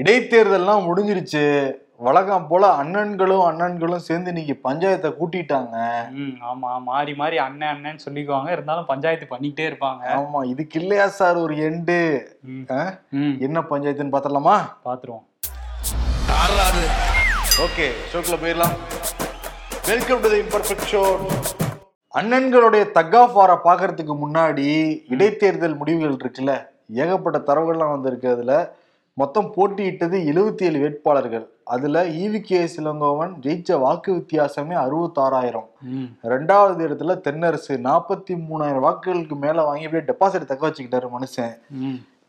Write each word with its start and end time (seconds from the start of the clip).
இடைத்தேர்தல்லாம் 0.00 0.84
முடிஞ்சிருச்சு. 0.88 1.42
வழக்கம் 2.06 2.46
போல 2.50 2.64
அண்ணன்களும் 2.80 3.42
அண்ணன்களும் 3.48 4.04
சேர்ந்து 4.06 4.30
இன்னைக்கு 4.32 4.54
பஞ்சாயத்தை 4.66 5.08
கூட்டிட்டாங்க. 5.18 5.76
ம் 6.20 6.36
ஆமா 6.50 6.70
மாறி 6.86 7.12
மாறி 7.20 7.38
அண்ணன் 7.46 7.72
அண்ணன் 7.72 8.00
சொல்லிக்குவாங்க. 8.04 8.48
இருந்தாலும் 8.56 8.88
பஞ்சாயத்து 8.92 9.26
பண்ணிக்கிட்டே 9.32 9.66
இருப்பாங்க. 9.70 10.04
ஆமா 10.20 10.40
இதுக்கு 10.52 10.78
இல்லையா 10.82 11.06
சார் 11.18 11.42
ஒரு 11.44 11.56
எண்டு? 11.68 11.98
என்ன 13.46 13.64
பஞ்சாயத்துன்னு 13.72 14.16
பார்த்தலாமா 14.16 14.56
பாத்துருவோம். 14.86 15.26
ஓகே 17.66 17.86
ஷோக்குள்ள 18.10 18.38
போயிடலாம். 18.44 18.74
Welcome 19.92 20.24
to 20.24 20.30
the 20.34 20.40
imperfect 20.46 20.90
show 20.94 21.04
அண்ணன்களுடைய 22.14 22.84
தக்காஃபாரை 22.98 23.56
பார்க்கறதுக்கு 23.68 24.14
முன்னாடி 24.24 24.68
இடைத்தேர்தல் 25.14 25.80
முடிவுகள் 25.80 26.20
இருக்குல்ல? 26.20 26.54
ஏகப்பட்ட 27.02 27.38
தரவுகள்லாம் 27.48 27.96
வந்திருக்கு 27.96 28.28
அதுல. 28.36 28.54
மொத்தம் 29.12 29.52
போட்டியிட்டது 29.56 30.16
எழுபத்தி 30.32 30.62
ஏழு 30.62 30.78
வேட்பாளர்கள். 30.78 31.46
அதுல 31.64 32.04
ஈவி 32.04 32.40
கே 32.40 32.64
சிலங்கோவன் 32.64 33.32
ஜெயிச்ச 33.42 33.78
வாக்கு 33.80 34.12
வித்தியாசமே 34.12 34.76
அறுபத்தாறாயிரம். 34.84 35.68
ரெண்டாவது 36.22 36.86
இடத்துல 36.86 37.16
தென்னரசு 37.26 37.76
நாற்பத்தி 37.88 38.34
மூணாயிரம் 38.48 38.86
வாக்குகளுக்கு 38.86 39.36
மேல 39.44 39.64
வாங்கி 39.64 39.84
அப்படியே 39.84 40.12
டெபாசிட் 40.12 40.44
தக்க 40.44 40.68
வச்சுக்கிட்டாரு 40.68 41.08
மனுஷன். 41.16 41.54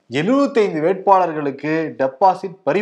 எழுபத்தைந்து 0.08 0.82
வேட்பாளர்களுக்கு 0.82 1.74
டெபாசிட் 2.02 2.58
பறி 2.64 2.82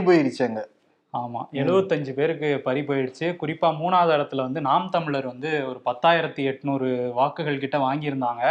போயிருச்சாங்க 1.14 1.18
ஆமா 1.20 1.42
எழுபத்தஞ்சு 1.62 2.12
பேருக்கு 2.14 2.50
பறி 2.66 2.82
போயிடுச்சு. 2.82 3.28
குறிப்பா 3.42 3.70
மூணாவது 3.80 4.12
இடத்துல 4.18 4.44
வந்து 4.48 4.62
நாம் 4.62 4.90
தமிழர் 4.90 5.28
வந்து 5.32 5.52
ஒரு 5.70 5.80
பத்தாயிரத்தி 5.86 6.42
எட்நூறு 6.52 6.88
வாக்குகள் 7.14 7.62
கிட்ட 7.64 7.78
வாங்கியிருந்தாங்க. 7.78 8.44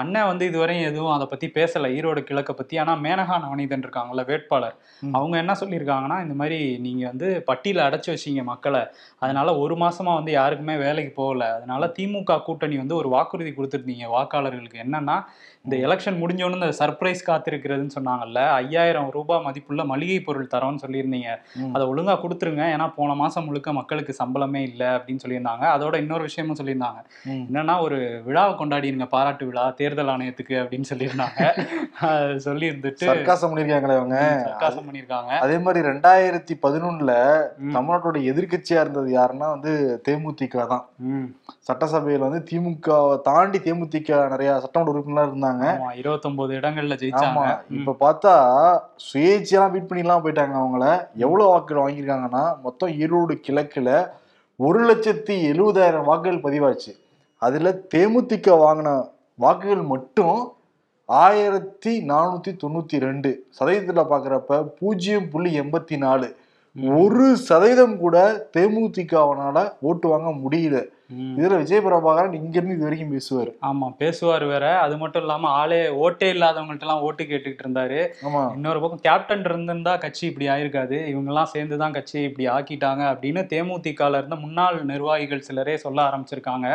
அண்ணன் 0.00 0.28
வந்து 0.30 0.44
இதுவரையும் 0.50 0.88
எதுவும் 0.90 1.12
அதை 1.12 1.26
பத்தி 1.26 1.48
பேசல 1.58 1.90
ஈரோடு 1.98 2.22
கிழக்க 2.22 2.52
பத்தி. 2.52 2.78
ஆனா 2.78 2.94
மேனகா 3.06 3.36
நவநீதன் 3.44 3.84
இருக்காங்கல்ல 3.86 4.24
வேட்பாளர். 4.30 4.76
அவங்க 5.12 5.36
என்ன 5.38 5.52
சொல்லியிருக்காங்கன்னா 5.60 6.18
இந்த 6.22 6.34
மாதிரி 6.34 6.78
நீங்க 6.78 7.04
வந்து 7.06 7.30
பட்டியல 7.48 7.86
அடைச்சு 7.88 8.10
வச்சீங்க 8.14 8.44
மக்களை. 8.44 8.82
அதனால 9.18 9.56
ஒரு 9.58 9.76
மாசமா 9.76 10.14
வந்து 10.14 10.32
யாருக்குமே 10.32 10.76
வேலைக்கு 10.76 11.14
போகல. 11.14 11.48
அதனால 11.58 11.92
திமுக 11.98 12.40
கூட்டணி 12.42 12.76
வந்து 12.76 12.96
ஒரு 12.96 13.08
வாக்குறுதி 13.08 13.52
கொடுத்துருந்தீங்க. 13.52 14.06
வாக்காளர்களுக்கு 14.16 14.84
என்னன்னா 14.86 15.16
இந்த 15.64 15.76
எலெக்ஷன் 15.86 16.18
முடிஞ்சோன்னு 16.20 16.58
இந்த 16.58 16.68
சர்ப்ரைஸ் 16.78 17.20
காத்திருக்கிறதுன்னு 17.26 17.94
சொன்னாங்கல்ல 17.96 18.42
ஐயாயிரம் 18.60 19.10
ரூபாய் 19.16 19.42
மதிப்புள்ள 19.46 19.84
மளிகை 19.84 20.20
பொருள் 20.20 20.46
தரோம்னு 20.54 20.82
சொல்லியிருந்தீங்க. 20.84 21.30
அதை 21.74 21.82
ஒழுங்கா 21.86 22.14
கொடுத்துருங்க 22.22 22.62
ஏன்னா 22.74 22.86
போன 22.94 23.14
மாசம் 23.14 23.46
முழுக்க 23.48 23.72
மக்களுக்கு 23.72 24.12
சம்பளமே 24.20 24.62
இல்லை 24.70 24.86
அப்படின்னு 24.86 25.22
சொல்லியிருந்தாங்க. 25.24 25.64
அதோட 25.74 25.94
இன்னொரு 25.96 26.22
விஷயமும் 26.22 26.58
சொல்லியிருந்தாங்க. 26.60 27.00
என்னன்னா 27.48 27.74
ஒரு 27.86 27.98
விழாவை 28.28 28.54
கொண்டாடிருங்க 28.54 29.08
பாராட்டு 29.14 29.46
விழா 29.50 29.64
தேர்தல் 29.80 30.12
ஆணையத்துக்கு 30.14 30.56
அப்படின்னு 30.62 30.90
சொல்லியிருந்தாங்க. 30.92 31.44
சொல்லி 32.46 32.66
இருந்துட்டு 32.70 33.10
சர்க்காசம் 33.10 33.52
பண்ணிருக்காங்களே 33.52 33.98
அவங்க. 34.00 34.18
சர்க்காசம் 34.48 34.86
பண்ணியிருக்காங்க. 34.88 35.32
அதே 35.46 35.58
மாதிரி 35.58 35.86
ரெண்டாயிரத்தி 35.88 36.56
பதினொன்னுல. 36.64 37.12
தமிழ்நாட்டோட 37.76 38.18
எதிர்க்கட்சியா 38.32 38.80
இருந்தது 38.84 39.10
யாருன்னா 39.18 39.50
வந்து 39.56 39.74
தேமுதிக 40.08 40.66
தான். 40.74 40.84
சட்டசபையில 41.68 42.26
வந்து 42.28 42.42
திமுக 42.50 43.20
தாண்டி 43.30 43.58
தேமுதிக 43.68 44.28
நிறைய 44.34 44.50
சட்டமன்ற 44.64 44.92
உறுப்பினர் 44.94 45.30
இருந்தாங்க. 45.30 45.48
ஆமா 45.50 45.92
இருபத்தொன்பது 45.92 46.54
இடங்கள்ல 46.54 46.96
ஜெயிச்சாங்க. 46.96 47.64
இப்ப 47.70 47.96
பார்த்தா 48.00 48.32
சுயேட்சையெல்லாம் 49.12 49.70
பீட் 49.70 49.90
பண்ணிலாம் 49.90 50.24
போயிட்டாங்க 50.24 50.54
அவங்கள. 50.62 51.06
எவ்வளவு 51.16 51.50
வாக்குகள் 51.50 51.82
வாங்கியிருக்காங்கன்னா 51.82 52.60
மொத்தம் 52.62 52.88
ஈரோடு 52.88 53.36
கிழக்குல 53.48 54.10
ஒரு 54.56 54.90
லட்சத்தி 54.90 55.34
எழுபதாயிரம் 55.52 56.04
வாக்குகள் 56.04 56.40
பதிவாச்சு. 56.40 56.92
அதுல 57.38 57.80
தேமுதிக 57.94 58.56
வாங்கின 58.64 59.10
வாக்குகள் 59.34 59.82
மட்டும் 59.82 60.52
ஆயிரத்தி 61.06 62.06
நானூத்தி 62.06 62.56
தொண்ணூத்தி 62.62 62.98
ரெண்டு 62.98 63.46
சதவீதத்துல 63.58 64.02
பாக்குறப்ப 64.10 64.68
பூஜ்ஜியம் 64.78 65.28
புள்ளி 65.28 65.60
எண்பத்தி 65.60 65.96
நாலு. 65.96 66.36
ஒரு 66.76 67.36
சதவீதம் 67.36 67.98
கூட 67.98 68.46
தேமுதிகவனால 68.56 69.72
ஓட்டு 69.80 70.08
வாங்க 70.08 70.30
முடியல. 70.30 70.86
இதுல 71.38 71.56
விஜய் 71.62 71.82
பிரபாகரன் 71.84 72.36
இங்க 72.38 72.56
இருந்து 72.58 72.74
இது 72.76 72.86
வரைக்கும் 72.86 73.12
பேசுவாரு. 73.14 73.50
ஆமா 73.68 73.86
பேசுவார் 74.02 74.44
வேற. 74.52 74.66
அது 74.84 74.94
மட்டும் 75.02 75.22
இல்லாம 75.24 75.48
ஆளே 75.60 75.80
ஓட்டே 76.04 76.28
இல்லாதவங்கள்ட்ட 76.34 76.86
எல்லாம் 76.86 77.04
ஓட்டு 77.06 77.24
கேட்டுக்கிட்டு 77.30 77.64
இருந்தாரு. 77.66 77.98
இன்னொரு 78.56 78.80
பக்கம் 78.82 79.02
கேப்டன் 79.06 79.44
இருந்திருந்தா 79.50 79.94
கட்சி 80.04 80.24
இப்படி 80.30 80.48
ஆயிருக்காது. 80.54 80.98
இவங்க 81.12 81.30
எல்லாம் 81.32 81.50
சேர்ந்து 81.54 81.78
தான் 81.82 81.96
கட்சியை 81.98 82.24
இப்படி 82.28 82.46
ஆக்கிட்டாங்க 82.56 83.04
அப்படின்னு 83.12 83.42
தேமுதிகல 83.54 84.20
இருந்த 84.22 84.38
முன்னாள் 84.44 84.78
நிர்வாகிகள் 84.92 85.46
சிலரே 85.48 85.76
சொல்ல 85.84 86.00
ஆரம்பிச்சிருக்காங்க. 86.08 86.68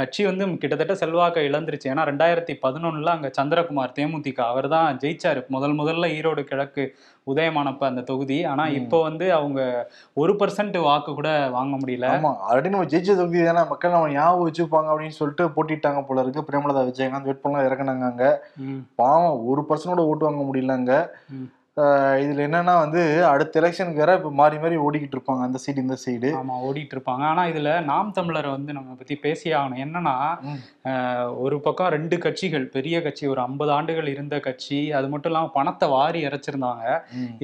கட்சி 0.00 0.24
வந்து 0.30 0.46
கிட்டத்தட்ட 0.64 0.96
செல்வாக்கை 1.02 1.44
இழந்துருச்சு. 1.50 1.90
ஏன்னா 1.94 2.04
ரெண்டாயிரத்தி 2.10 2.56
பதினொன்னுல 2.66 3.14
அங்க 3.16 3.30
சந்திரகுமார் 3.40 3.96
தேமுதிக 4.00 4.40
அவர் 4.52 4.68
தான் 4.76 5.00
ஜெயிச்சாரு. 5.04 5.42
முதல் 5.56 5.78
முதல்ல 5.80 6.12
ஈரோடு 6.18 6.44
கிழக்கு 6.52 6.84
உதயமானப்ப 7.26 7.84
அந்த 7.84 8.00
தொகுதி. 8.00 8.44
ஆனா. 8.44 8.66
இப்போ 8.66 9.02
வந்து 9.02 9.32
அவங்க 9.32 9.88
ஒரு 10.14 10.32
பர்சன்ட் 10.32 10.82
வாக்கு 10.82 11.14
கூட 11.14 11.48
வாங்க 11.50 11.76
முடியல. 11.76 12.06
ஆமா 12.10 12.36
ஆல்ரெடி 12.50 12.68
நம்ம 12.68 12.84
ஜெயிச்ச 12.84 13.16
தொகுதி 13.16 13.44
தானே 13.44 13.68
மக்கள் 13.68 13.90
நம்ம 13.90 14.08
ஞாபகம் 14.08 14.48
வச்சுப்பாங்க 14.48 14.94
அப்படின்னு 14.94 15.08
சொல்லிட்டு 15.08 15.48
போட்டிட்டாங்க 15.48 16.06
போல 16.06 16.20
இருக்கு. 16.20 16.40
பிரேமலதா 16.40 16.82
விஜயகாந்த் 16.82 17.22
வேட்பாளர் 17.22 17.72
இறக்குனாங்க 17.72 18.02
அங்க. 18.02 18.44
பாவம் 18.94 19.46
ஒரு 19.46 19.64
பர்சனோட 19.68 19.98
ஓட்டு 19.98 20.24
வாங்க 20.24 20.42
முடியலங்க. 20.42 21.08
ம். 21.28 21.48
ஆஹ் 21.48 21.59
இதுல 22.22 22.40
என்னன்னா 22.46 22.72
வந்து 22.82 23.00
அடுத்த 23.32 23.60
எலெக்ஷனுக்கு 23.60 24.02
வேற 24.02 24.14
இப்ப 24.18 24.30
மாறி 24.38 24.56
மாறி 24.62 24.76
ஓடிக்கிட்டு 24.86 25.16
இருப்பாங்க 25.16 25.42
அந்த 25.48 25.58
சைடு 25.64 25.84
இந்த 25.84 25.96
சைடு 26.04 26.30
ஆமா 26.38 26.54
ஓடிட்டு 26.66 26.94
இருப்பாங்க. 26.96 27.24
ஆனா 27.32 27.42
இதுல 27.50 27.70
நாம் 27.90 28.10
தமிழரை 28.16 28.50
வந்து 28.54 28.72
நம்ம 28.78 28.96
பத்தி 29.00 29.14
பேசியே 29.26 29.54
ஆகணும். 29.58 29.82
என்னன்னா 29.84 30.14
ஒரு 31.44 31.58
பக்கம் 31.66 31.92
ரெண்டு 31.96 32.16
கட்சிகள் 32.24 32.64
பெரிய 32.74 32.96
கட்சி 33.06 33.24
ஒரு 33.34 33.40
ஐம்பது 33.46 33.72
ஆண்டுகள் 33.76 34.12
இருந்த 34.14 34.38
கட்சி 34.48 34.80
அது 34.98 35.08
மட்டும் 35.12 35.32
இல்லாம 35.32 35.52
பணத்தை 35.58 35.88
வாரி 35.94 36.20
இறைச்சிருந்தாங்க 36.28 36.84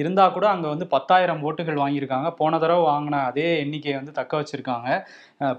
இருந்தா 0.01 0.25
கூட 0.35 0.47
அங்க 0.55 0.67
வந்து 0.73 0.87
பத்தாயிரம் 0.95 1.43
ஓட்டுகள் 1.47 1.81
வாங்கியிருக்காங்க. 1.83 2.31
போன 2.41 2.59
தடவை 2.65 2.83
வாங்கின 2.91 3.23
அதே 3.31 3.47
எண்ணிக்கையை 3.63 3.97
வந்து 4.01 4.17
தக்க 4.19 4.41
வச்சிருக்காங்க. 4.41 4.89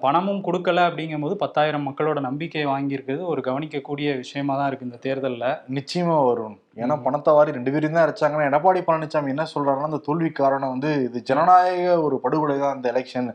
பணமும் 0.05 0.45
கொடுக்கல 0.47 0.87
அப்படிங்கும்போது 0.91 1.35
பத்தாயிரம் 1.43 1.87
மக்களோட 1.89 2.19
நம்பிக்கையை 2.29 2.69
வாங்கியிருக்கிறது 2.75 3.25
ஒரு 3.33 3.43
கவனிக்கக்கூடிய 3.51 4.09
விஷயமா 4.23 4.55
தான் 4.61 4.71
இருக்கு 4.71 4.89
இந்த 4.91 5.01
தேர்தல்ல. 5.09 5.45
நிச்சயமா 5.79 6.19
வரும் 6.31 6.57
ஏன்னா. 6.83 6.95
பணத்தை 7.07 7.31
வாரி 7.37 7.57
ரெண்டு 7.57 7.73
பேரும் 7.75 7.97
தான் 7.97 8.07
அரைச்சாங்கன்னா 8.07 8.49
எடப்பாடி 8.51 8.81
பழனிசாமி 8.89 9.35
என்ன 9.35 9.47
சொல்றாருன்னா 9.55 9.91
அந்த 9.91 10.03
தோல்வி 10.09 10.31
காரணம் 10.33 10.73
வந்து 10.75 10.91
இது 11.07 11.21
ஜனநாயக 11.31 11.95
ஒரு 12.07 12.19
படுகொலை 12.25 12.57
தான் 12.65 12.77
இந்த 12.77 12.89
எலெக்ஷன். 12.95 13.29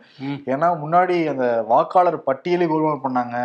ஏன்னா 0.54 0.70
முன்னாடி 0.84 1.18
அந்த 1.34 1.48
வாக்காளர் 1.72 2.20
பட்டியலை 2.30 2.68
கோல்மால் 2.68 3.06
பண்ணாங்க 3.06 3.38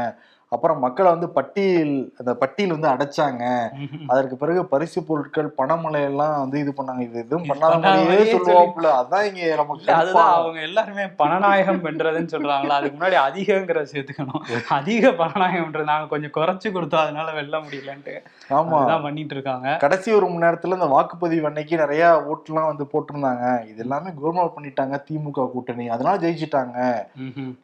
அப்புறம் 0.52 0.78
மக்களை 0.78 1.10
வந்து 1.10 1.28
பட்டியல் 1.28 2.12
அந்த 2.18 2.34
பட்டியல் 2.34 2.78
வந்து 2.78 2.88
அடைச்சாங்க. 2.88 3.42
அதற்கு 4.08 4.36
பிறகு 4.36 4.66
பரிசு 4.66 5.04
பொருட்கள் 5.04 5.54
பணமழை 5.58 6.02
எல்லாம் 6.02 6.38
வந்து 6.38 6.58
இது 6.58 6.74
பண்ணாங்க. 6.76 7.00
இது 7.00 7.18
எதுவும் 7.18 7.44
பண்ணாத 7.44 7.82
மாதிரியே 7.82 8.32
சொல்லுவாப்புல 8.32 8.88
அதான் 9.00 9.24
இங்க 9.24 9.54
நமக்கு 9.54 9.92
அதுதான். 9.92 10.32
அவங்க 10.32 10.60
எல்லாருமே 10.60 11.04
பணநாயகம் 11.18 11.82
வென்றதுன்னு 11.82 12.32
சொல்றாங்களா? 12.32 12.76
அதுக்கு 12.78 12.98
முன்னாடி 12.98 13.18
அதிகங்கிற 13.28 13.86
சேர்த்துக்கணும். 13.92 14.42
அதிக 14.68 15.10
பணநாயகம்ன்றது 15.10 15.84
நாங்க 15.84 16.06
கொஞ்சம் 16.08 16.34
குறைச்சு 16.36 16.68
கொடுத்தோம். 16.68 17.04
அதனால 17.04 17.32
வெல்ல 17.32 17.58
முடியலன்ட்டு. 17.58 18.14
ஆமா. 18.50 18.76
அதுதான் 18.78 19.02
பண்ணிட்டு 19.02 19.34
இருக்காங்க. 19.34 19.76
கடைசி 19.76 20.12
ஒரு 20.12 20.26
மணி 20.26 20.46
நேரத்துல 20.46 20.78
இந்த 20.78 20.86
வாக்குப்பதிவு 20.86 21.42
அன்னைக்கு 21.42 21.76
நிறைய 21.76 22.04
ஓட்டுலாம் 22.28 22.66
வந்து 22.66 22.84
போட்டிருந்தாங்க. 22.92 23.68
இது 23.68 23.78
எல்லாமே 23.78 24.10
கோல்மால் 24.22 24.52
பண்ணிட்டாங்க 24.56 25.04
திமுக 25.10 25.50
கூட்டணி. 25.50 25.88
அதனால 25.88 26.18
ஜெயிச்சிட்டாங்க. 26.18 26.76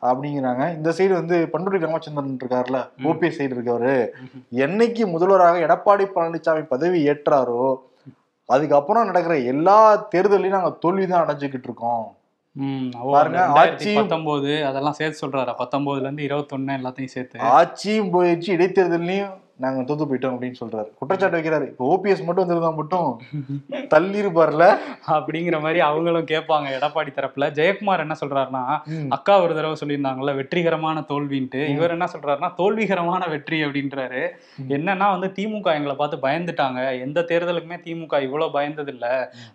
அப்படிங்கிறாங்க. 0.02 0.74
இந்த 0.76 0.90
சைடு 0.90 1.12
வந்து 1.12 1.48
பண்டூரி 1.52 1.78
ராமச்சந்திரன் 1.78 2.72
இருக்காருல்ல. 2.74 3.08
ஓபிஎஸ் 3.10 3.38
சைடு 3.38 3.56
இருக்கவரு. 3.56 3.96
என்னைக்கு 4.64 5.04
முதல்வராக 5.14 5.62
எடப்பாடி 5.66 6.06
பழனிசாமி 6.16 6.64
பதவி 6.74 7.00
ஏற்றாரோ 7.12 7.64
அதுக்கப்புறம் 8.48 9.08
நடக்கிற 9.10 9.34
எல்லா 9.52 9.78
தேர்தலையும் 10.14 10.56
நாங்க 10.56 10.72
தோல்வி 10.84 11.06
தான் 11.06 11.24
அடைஞ்சுக்கிட்டு 11.24 11.68
இருக்கோம். 11.68 12.04
பத்தொன்பது 13.98 14.50
அதெல்லாம் 14.66 14.96
சேர்த்து 14.98 15.22
சொல்றாரா? 15.22 15.54
பத்தொன்பதுல 15.62 16.06
இருந்து 16.06 16.26
இருபத்தொன்னு 16.28 16.76
எல்லாத்தையும் 16.80 17.14
சேர்த்து. 17.14 17.38
ஆட்சியும் 17.54 18.12
போயிடுச்சு 18.14 18.50
இடைத்தேர்தலையும் 18.56 19.32
நாங்க 19.62 19.80
தோத்து 19.88 20.04
போயிட்டோம் 20.10 20.34
அப்படின்னு 20.34 20.58
சொல்றாரு. 20.60 20.88
குற்றச்சாட்டு 21.00 21.36
வைக்கிறாரு. 21.38 21.66
இப்போ 21.70 21.84
ஓபிஎஸ் 21.92 22.22
மட்டும் 22.26 22.44
வந்திருந்தா 22.44 22.70
மட்டும் 22.78 23.10
தள்ளி 23.92 24.18
இருப்பார்ல 24.22 24.64
அப்படிங்கிற 25.16 25.56
மாதிரி 25.64 25.80
அவங்களும் 25.88 26.28
கேட்பாங்க 26.30 26.66
எடப்பாடி 26.78 27.10
தரப்புல. 27.18 27.48
ஜெயக்குமார் 27.58 28.02
என்ன 28.04 28.16
சொல்றாருன்னா. 28.22 28.62
அக்கா 29.16 29.34
ஒரு 29.44 29.52
தடவை 29.58 29.76
சொல்லியிருந்தாங்கல்ல 29.82 30.34
வெற்றிகரமான 30.40 31.04
தோல்வின்ட்டு. 31.12 31.62
இவர் 31.74 31.94
என்ன 31.96 32.08
சொல்றாருன்னா 32.14 32.50
தோல்விகரமான 32.60 33.22
வெற்றி 33.34 33.60
அப்படின்றாரு. 33.66 34.22
என்னன்னா 34.76 35.08
வந்து 35.16 35.30
திமுக 35.38 35.76
எங்களை 35.78 35.96
பார்த்து 36.02 36.24
பயந்துட்டாங்க. 36.26 36.80
எந்த 37.06 37.26
தேர்தலுக்குமே 37.32 37.80
திமுக 37.86 38.22
இவ்வளவு 38.26 38.56
பயந்தது 38.58 38.92
இல்ல 38.96 39.06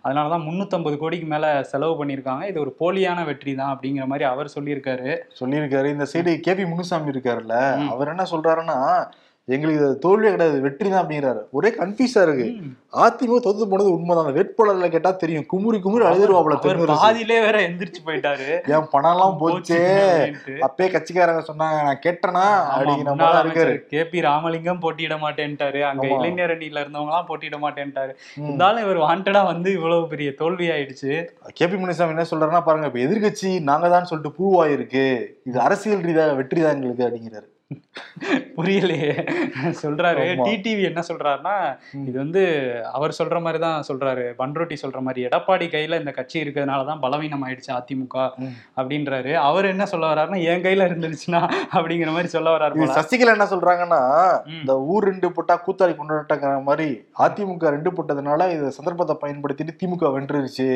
அதனாலதான் 0.04 0.46
முன்னூத்தம்பது 0.48 0.98
கோடிக்கு 1.04 1.28
மேல 1.34 1.46
செலவு 1.72 1.96
பண்ணியிருக்காங்க. 2.00 2.44
இது 2.52 2.60
ஒரு 2.66 2.74
போலியான 2.82 3.24
வெற்றி 3.30 3.54
தான் 3.62 3.74
அப்படிங்கிற 3.76 4.06
மாதிரி 4.12 4.26
அவர் 4.32 4.54
சொல்லியிருக்காரு. 4.56 5.10
சொல்லியிருக்காரு. 5.42 5.88
இந்த 5.96 6.06
சைடு 6.14 6.40
கேபி 6.48 6.66
முனுசாமி 6.74 7.12
இருக்காருல்ல. 7.14 7.56
அவர் 7.94 8.12
என்ன 8.14 8.26
சொல்றாருன்னா 8.34 8.78
எங்களுக்கு 9.54 9.98
தோல்வியே 9.98 10.30
கிடையாது 10.32 10.60
வெற்றி 10.60 10.90
தான் 10.90 11.02
அப்படிங்கிறாரு. 11.02 11.40
ஒரே 11.50 11.70
கன்ஃபியூஸா 11.78 12.22
இருக்கு. 12.22 12.46
அதிமுக 13.04 13.38
தோத்து 13.44 13.64
போனது 13.68 13.92
உண்மைதான்? 13.92 14.32
வேட்பாளர்ல 14.36 14.88
கேட்டா 14.88 15.10
தெரியும். 15.10 15.46
குமுறி 15.46 15.80
குமுறி 15.80 16.04
அழுதுருவாப்ல 16.04 16.56
பாதியிலே 17.02 17.40
வேற 17.40 17.58
எந்திரிச்சு 17.68 18.00
போயிட்டாரு. 18.06 18.48
என் 18.74 18.88
பணம் 18.90 19.12
எல்லாம் 19.12 19.36
போச்சே. 19.40 19.80
அப்பே 20.60 20.86
கட்சிக்காரங்க 20.86 21.42
சொன்னாங்க 21.50 21.78
நான் 21.88 22.02
கேட்டேனா? 22.06 22.44
அப்படிங்கிற 22.72 23.14
மாதிரி 23.14 23.48
இருக்காரு. 23.48 23.74
கே. 23.92 24.04
பி. 24.04 24.20
ராமலிங்கம் 24.20 24.80
போட்டியிட 24.80 25.16
மாட்டேன்ட்டாரு. 25.16 25.80
அங்க. 25.82 26.06
இளைஞர் 26.18 26.54
அணியில 26.56 26.82
இருந்தவங்க 26.84 27.12
எல்லாம் 27.12 27.28
போட்டியிட 27.28 27.58
மாட்டேன்ட்டாரு. 27.58 28.12
இருந்தாலும் 28.36 28.84
இவர் 28.84 28.96
வாண்டடா 28.96 29.44
வந்து 29.44 29.72
இவ்வளவு 29.72 30.06
பெரிய 30.06 30.34
தோல்வி 30.34 30.70
ஆயிடுச்சு. 30.70 31.12
கேபி 31.60 31.78
முனிசாமி 31.84 32.14
என்ன 32.16 32.26
சொல்றாருன்னா 32.30 32.64
பாருங்க 32.64 32.86
இப்ப 32.86 32.98
எதிர்கட்சி 32.98 33.60
நாங்க 33.60 33.88
தான் 33.88 34.04
சொல்லிட்டு 34.04 34.36
ப்ரூவ் 34.38 34.58
ஆயிருக்கு. 34.64 35.06
இது 35.44 35.60
அரசியல் 35.60 36.06
ரீதியாக 36.08 36.34
வெற்றி 36.34 36.60
தான் 36.60 36.74
எங்களுக்கு 36.74 37.06
அப்படிங்கிறாரு. 37.06 37.48
புரியலையே 38.56 39.12
சொல்றாரு. 39.80 40.24
டிடிவி 40.46 40.82
என்ன 40.88 41.00
சொல்றாருன்னா. 41.08 41.54
இது 42.08 42.16
வந்து 42.22 42.42
அவர் 42.96 43.16
சொல்ற 43.18 43.36
மாதிரி 43.44 43.58
தான் 43.64 43.86
சொல்றாரு 43.88 44.24
பன்ரோட்டி 44.40 44.76
சொல்ற 44.82 45.00
மாதிரி 45.06 45.26
எடப்பாடி 45.28 45.66
கையில 45.74 45.98
இந்த 46.02 46.12
கட்சி 46.18 46.36
இருக்கிறதுனால 46.42 46.84
தான் 46.90 47.02
பலவீனம் 47.04 47.44
ஆயிடுச்சு 47.46 47.70
அதிமுக. 47.78 48.16
அப்படின்றாரு 48.78 49.32
அவர் 49.48 49.70
என்ன 49.72 49.86
சொல்ல 49.92 50.10
வர்றாருன்னா 50.10 50.40
என் 50.52 50.64
கையில 50.66 50.88
இருந்துருச்சுன்னா 50.90 51.42
அப்படிங்கிற 51.76 52.12
மாதிரி 52.16 52.32
சொல்ல 52.36 52.56
வர்றாரு. 52.56 52.88
சசிகலா 52.98 53.36
என்ன 53.36 53.48
சொல்றாங்கன்னா. 53.54 54.00
இந்த 54.56 54.74
ஊர் 54.94 55.08
ரெண்டு 55.10 55.30
போட்டா 55.36 55.56
கூத்தாடி 55.66 55.94
கொண்டாட்டங்கிற 56.00 56.54
மாதிரி 56.70 56.88
அதிமுக 57.26 57.74
ரெண்டு 57.76 57.92
போட்டதுனால 57.98 58.50
இந்த 58.56 58.70
சந்தர்ப்பத்தை 58.78 59.16
பயன்படுத்திட்டு 59.24 59.78
திமுக 59.82 60.12
வென்றுருச்சு. 60.16 60.68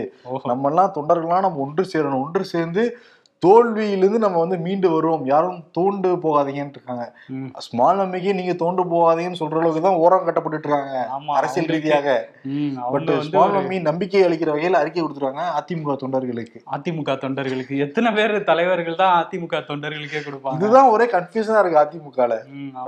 நம்ம 0.52 0.70
எல்லாம் 0.72 0.94
தொண்டர்கள்லாம் 0.98 1.46
நம்ம 1.48 1.62
ஒன்று 1.66 1.84
சேரணும் 1.94 2.24
ஒன்று 2.26 2.44
சேர்ந்து 2.54 2.84
தோல்வியிலிருந்து 3.44 4.20
நம்ம 4.24 4.38
வந்து 4.44 4.58
மீண்டு 4.66 4.88
வருவோம். 4.94 5.24
யாரும் 5.32 5.58
தோண்டு 5.78 6.10
போகாதீங்கன்னு 6.24 6.74
இருக்காங்க. 6.76 7.04
ஸ்மால் 7.66 8.00
நம்பிக்கை 8.02 8.34
நீங்க 8.40 8.54
தோண்டு 8.62 8.82
போகாதீங்கன்னு 8.92 9.40
சொல்ற 9.42 9.60
அளவுக்கு 9.60 9.82
தான் 9.86 10.00
ஓரம் 10.04 10.26
கட்டப்பட்டு 10.26 10.58
இருக்காங்க 10.60 11.00
ஆமா 11.16 11.32
அரசியல் 11.40 11.70
ரீதியாக. 11.74 12.16
பட் 12.94 13.10
ஸ்மால் 13.28 13.56
நம்பி 13.58 13.78
நம்பிக்கை 13.88 14.22
அளிக்கிற 14.28 14.50
வகையில 14.54 14.80
அறிக்கை 14.82 15.00
கொடுத்துருவாங்க 15.02 15.44
அதிமுக 15.60 15.96
தொண்டர்களுக்கு. 16.02 16.58
அதிமுக 16.76 17.16
தொண்டர்களுக்கு. 17.24 17.74
எத்தனை 17.86 18.12
பேர் 18.18 18.34
தலைவர்கள் 18.50 19.00
தான் 19.02 19.14
அதிமுக 19.20 19.60
தொண்டர்களுக்கே 19.70 20.22
கொடுப்பாங்க? 20.28 20.58
இதுதான் 20.60 20.92
ஒரே 20.94 21.08
கன்ஃபியூஷனா 21.16 21.60
இருக்கு 21.64 21.82
அதிமுகல. 21.84 22.38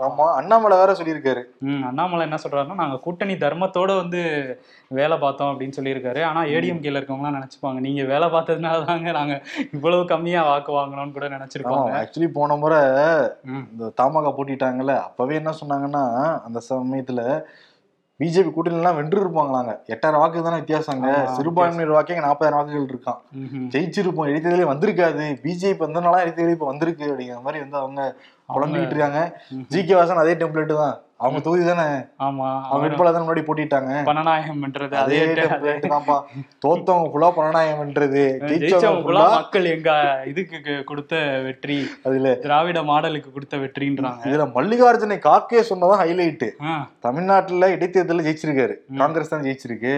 ஆமா. 0.09 0.26
அண்ணாமலை 0.41 0.79
வேற 0.82 0.93
சொல்லியிருக்காரு. 1.00 1.44
அண்ணாமலை 1.91 2.25
என்ன 2.29 2.38
சொல்றாருன்னா 2.44 2.81
நாங்க 2.82 2.99
கூட்டணி 3.06 3.37
தர்மத்தோட 3.44 3.91
வந்து 4.02 4.23
வேலை 4.99 5.17
பார்த்தோம் 5.23 5.50
அப்படின்னு 5.52 5.76
சொல்லியிருக்காரு. 5.76 6.20
ஆனா 6.31 6.41
ஏடிஎம்கேல 6.56 6.99
இருக்கவங்கலாம் 7.00 7.38
நினைச்சுப்பாங்க 7.38 7.79
நீங்க 7.87 8.02
வேலை 8.12 8.26
பார்த்ததுனால 8.35 8.85
தாங்க 8.91 9.12
நாங்க 9.20 9.35
இவ்வளவு 9.76 10.02
கம்மியா 10.12 10.43
வாக்கு 10.51 10.73
வாங்கணும்னு 10.79 11.17
கூட 11.17 11.29
நினைச்சிருப்பாங்க 11.37 11.95
ஆக்சுவலி 12.01 12.29
போன 12.39 12.57
முறை 12.63 12.81
இந்த 13.71 13.93
தமாக 14.01 14.35
போட்டிட்டாங்கல்ல 14.37 14.97
அப்பவே 15.07 15.41
என்ன 15.43 15.55
சொன்னாங்கன்னா 15.61 16.05
அந்த 16.49 16.61
சமயத்துல 16.69 17.23
பிஜேபி 18.21 18.51
கூட்டணிலாம் 18.53 18.99
வென்று 18.99 19.19
இருப்பாங்களாங்க. 19.23 19.73
எட்டாயிரம் 19.95 20.21
வாக்கு 20.21 20.45
தானே 20.45 20.61
வித்தியாசங்க 20.61 21.09
சிறுபான்மையினர் 21.39 21.97
வாக்கே 21.97 22.17
நாற்பதாயிரம் 22.27 22.59
வாக்குகள் 22.59 22.93
இருக்கான். 22.93 23.19
ஜெயிச்சிருப்போம் 23.73 24.31
எழுத்ததிலே 24.33 24.69
வந்திருக்காது. 24.71 25.25
பிஜேபி 25.43 25.83
வந்தனால 25.85 26.23
எழுத்ததிலே 26.25 26.55
இப்ப 26.57 26.69
வந்திருக்கு 26.71 27.11
அப்படிங்கிற 27.11 27.41
மாதிரி 27.47 27.61
வந்து 27.65 27.79
அவங்க 27.83 28.01
புலம்பிக்கிட்டு 28.55 28.95
இருக்காங்க. 28.97 29.21
ஜி 29.73 29.83
கே 29.89 29.95
வாசன் 29.99 30.23
அதே 30.23 30.37
டெம்ப்ளேட் 30.43 30.73
தான். 30.83 30.97
அவங்க 31.25 31.39
தொகுதி 31.45 31.63
தானே? 31.69 31.85
ஆமா 32.25 32.47
அவங்க 32.71 33.11
தான் 33.17 33.23
முன்னாடி 33.25 33.43
போட்டிட்டாங்க. 33.45 33.93
பணநாயகம் 34.09 34.63
பண்றது 34.65 34.95
அதே 35.03 35.21
தான்ப்பா 35.93 36.17
தோத்தவங்க 36.65 37.09
ஃபுல்லா 37.13 37.29
ஜெயிச்சவங்க 38.49 39.03
ஃபுல்லா 39.05 39.05
ஃபுல்லா 39.05 39.23
மக்கள் 39.37 39.67
எங்க 39.75 39.91
இதுக்கு 40.31 40.75
கொடுத்த 40.91 41.15
வெற்றி 41.47 41.79
அதுல 42.07 42.33
திராவிட 42.45 42.81
மாடலுக்கு 42.91 43.31
கொடுத்த 43.37 43.57
வெற்றின்றாங்க. 43.63 44.23
இதுல 44.31 44.47
மல்லிகார்ஜுனை 44.57 45.17
காக்கே 45.29 45.63
சொன்னதான் 45.71 46.03
ஹைலைட் 46.03 46.45
தமிழ்நாட்டுல 47.07 47.71
இடைத்தேர்தலில் 47.77 48.27
ஜெயிச்சிருக்காரு. 48.27 48.77
காங்கிரஸ் 49.03 49.33
தான் 49.35 49.47
ஜெயிச்சிருக்கு. 49.47 49.95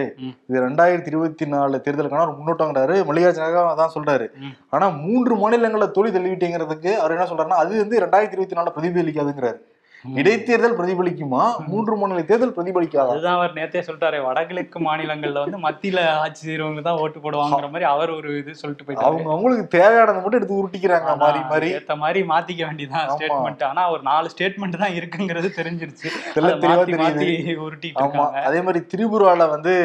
இது 0.49 0.63
ரெண்டாயிரத்தி 0.67 1.11
இருபத்தி 1.13 1.47
நாலு 1.55 1.81
தேர்தலுக்கான 1.87 2.25
ஒரு 2.27 2.35
முன்னோட்டங்கிறாரு. 2.37 2.95
மல்லிகார்ஜுனாக 3.09 3.65
அதான் 3.73 3.95
சொல்றாரு. 3.97 4.27
ஆனா 4.75 4.87
மூன்று 5.03 5.35
மாநிலங்கள்ல 5.43 5.89
தோல்வி 5.97 6.13
தள்ளிவிட்டேங்கிறதுக்கு 6.17 6.93
அவர் 7.01 7.15
என்ன 7.17 7.27
சொல்றாருன்னா 7.33 7.59
அது 7.65 7.83
வந்து 7.83 8.01
ரெண்டாயிரத்தி 8.05 8.37
இருபத்தி 8.37 8.57
நாலுல 8.59 8.73
பிரதிபலிக்காதுங்கிறாரு. 8.77 9.59
இடைத்தேர்தல் 10.05 10.75
பிரதிபலிக்குமா? 10.77 11.41
மூன்று 11.71 11.93
மாநில 12.01 12.21
தேர்தல் 12.29 12.53
பிரதிபலிக்காதா? 12.57 13.13
அதுதான் 13.13 13.37
அவர் 13.39 13.55
நேத்தே 13.57 13.81
சொல்லிட்டாரு 13.87 14.19
வடகிழக்கு 14.27 14.79
மாநிலங்கள்ல 14.85 15.43
வந்து 15.43 15.59
மத்தியில 15.65 16.03
ஆட்சி 16.23 16.41
செய்யறவங்க 16.45 16.83
தான் 16.87 16.99
ஓட்டு 17.03 17.19
போடுவாங்கிற 17.25 17.69
மாதிரி 17.73 17.87
அவர் 17.93 18.11
ஒரு 18.17 18.29
இது 18.41 18.53
சொல்லிட்டு 18.61 18.85
போயிட்டாரு. 18.85 19.07
அவங்க 19.09 19.29
அவங்களுக்கு 19.35 19.65
தேவையானதை 19.77 20.21
மட்டும் 20.21 20.39
எடுத்து 20.39 20.59
உருட்டிக்கிறாங்க 20.59 21.09
அதான், 21.15 21.43
மாறி 21.51 21.69
ஏத்த 21.79 21.97
மாதிரி 22.03 22.21
மாத்திக்க 22.31 22.63
வேண்டியதான். 22.69 23.11
ஸ்டேட்மெண்ட் 23.15 23.67
ஆனா 23.69 23.83
ஒரு 23.95 24.03
நாலு 24.11 24.33
ஸ்டேட்மெண்ட் 24.35 24.81
தான் 24.85 24.97
இருக்குங்கிறது 24.99 25.51
தெரிஞ்சிருச்சு. 25.59 26.07
தெளிவா 26.37 26.79
தெரியுது. 26.85 27.59
உருட்டிட்டு 27.67 28.25
அதே 28.49 28.61
மாதிரி 28.67 28.81
திரிபுரால 28.93 29.49
வந்து 29.55 29.75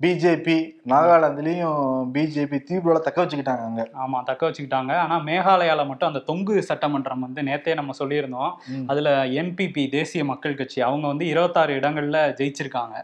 பிஜேபி 0.00 0.54
நாகாலாந்துலயும் 0.86 1.80
பிஜேபி 2.12 2.58
திரிபுரால 2.68 2.98
தக்க 2.98 3.24
வச்சுக்கிட்டாங்க 3.24 3.64
அங்க. 3.64 3.82
ஆமா 3.98 4.22
தக்க 4.22 4.42
வச்சுக்கிட்டாங்க. 4.48 4.92
ஆனா 4.96 5.16
மேகாலயால 5.20 5.86
மட்டும் 5.86 6.08
அந்த 6.08 6.18
தொங்கு 6.20 6.62
சட்டமன்றம் 6.62 7.20
வந்து 7.20 7.42
நேத்தே 7.42 7.74
நம்ம 7.74 7.94
சொல்லியிருந்தோம். 7.98 8.52
அதுல 8.86 9.10
என்பிபி 9.40 9.88
தேசிய 9.88 10.24
மக்கள் 10.24 10.54
கட்சி 10.54 10.80
அவங்க 10.80 11.06
வந்து 11.06 11.26
இருபத்தாறு 11.26 11.74
இடங்கள்ல 11.80 12.20
ஜெயிச்சிருக்காங்க. 12.38 12.96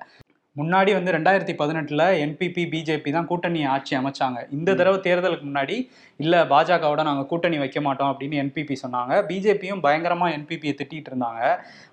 முன்னாடி 0.58 0.90
வந்து 0.96 1.14
ரெண்டாயிரத்தி 1.16 1.54
பதினெட்டுல 1.60 2.02
என்பிபி 2.24 2.62
பிஜேபி 2.72 3.10
தான் 3.16 3.26
கூட்டணி 3.30 3.60
ஆட்சி 3.72 3.94
அமைச்சாங்க. 3.98 4.38
இந்த 4.56 4.70
தடவை 4.78 4.98
தேர்தலுக்கு 5.06 5.46
முன்னாடி 5.48 5.76
இல்ல 6.24 6.34
பாஜகவோட 6.52 7.00
நாங்க 7.08 7.22
கூட்டணி 7.30 7.56
வைக்க 7.62 7.78
மாட்டோம் 7.86 8.10
அப்படின்னு 8.12 8.36
என்பிபி 8.42 8.76
சொன்னாங்க. 8.82 9.14
பிஜேபியும் 9.30 9.82
பயங்கரமா 9.86 10.26
என்பிபியை 10.36 10.74
திட்டிட்டு 10.78 11.10
இருந்தாங்க. 11.12 11.42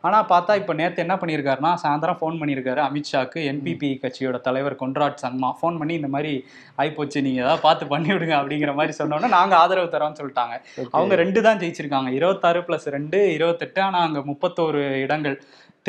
ஆனா 0.07 0.19
பார்த்தா 0.31 0.56
இப்ப 0.62 0.74
நேத்து 0.81 1.04
என்ன 1.06 1.15
பண்ணியிருக்காருன்னா 1.21 1.71
சாயந்தரம் 1.83 2.19
ஃபோன் 2.21 2.39
பண்ணியிருக்காரு 2.42 2.81
அமித்ஷாக்கு 2.88 3.42
என்பிபி 3.51 3.89
கட்சியோட 4.04 4.39
தலைவர் 4.48 4.77
கொன்ராட் 4.83 5.24
சங்மா 5.25 5.50
ஃபோன் 5.60 5.80
பண்ணி 5.81 5.95
இந்த 6.01 6.12
மாதிரி 6.15 6.31
ஆயிப்போச்சு 6.83 7.25
நீங்க 7.27 7.42
ஏதாவது 7.45 7.65
பார்த்து 7.68 7.92
பண்ணி 7.94 8.12
விடுங்க 8.15 8.36
அப்படிங்கிற 8.42 8.74
மாதிரி 8.80 8.95
சொன்னோன்னே 9.01 9.31
நாங்க 9.38 9.56
ஆதரவு 9.63 9.94
தரோம்னு 9.98 10.19
சொல்லிட்டாங்க. 10.21 10.56
அவங்க 10.95 11.13
ரெண்டு 11.24 11.42
தான் 11.50 11.62
ஜெயிச்சிருக்காங்க. 11.63 12.12
இருபத்தாறு 12.19 12.62
பிளஸ் 12.69 12.88
ரெண்டு 12.98 13.19
இருபத்தெட்டு 13.38 13.81
ஆனா 13.89 14.01
அங்க 14.07 14.21
முப்பத்தோரு 14.31 14.83
இடங்கள். 15.06 15.38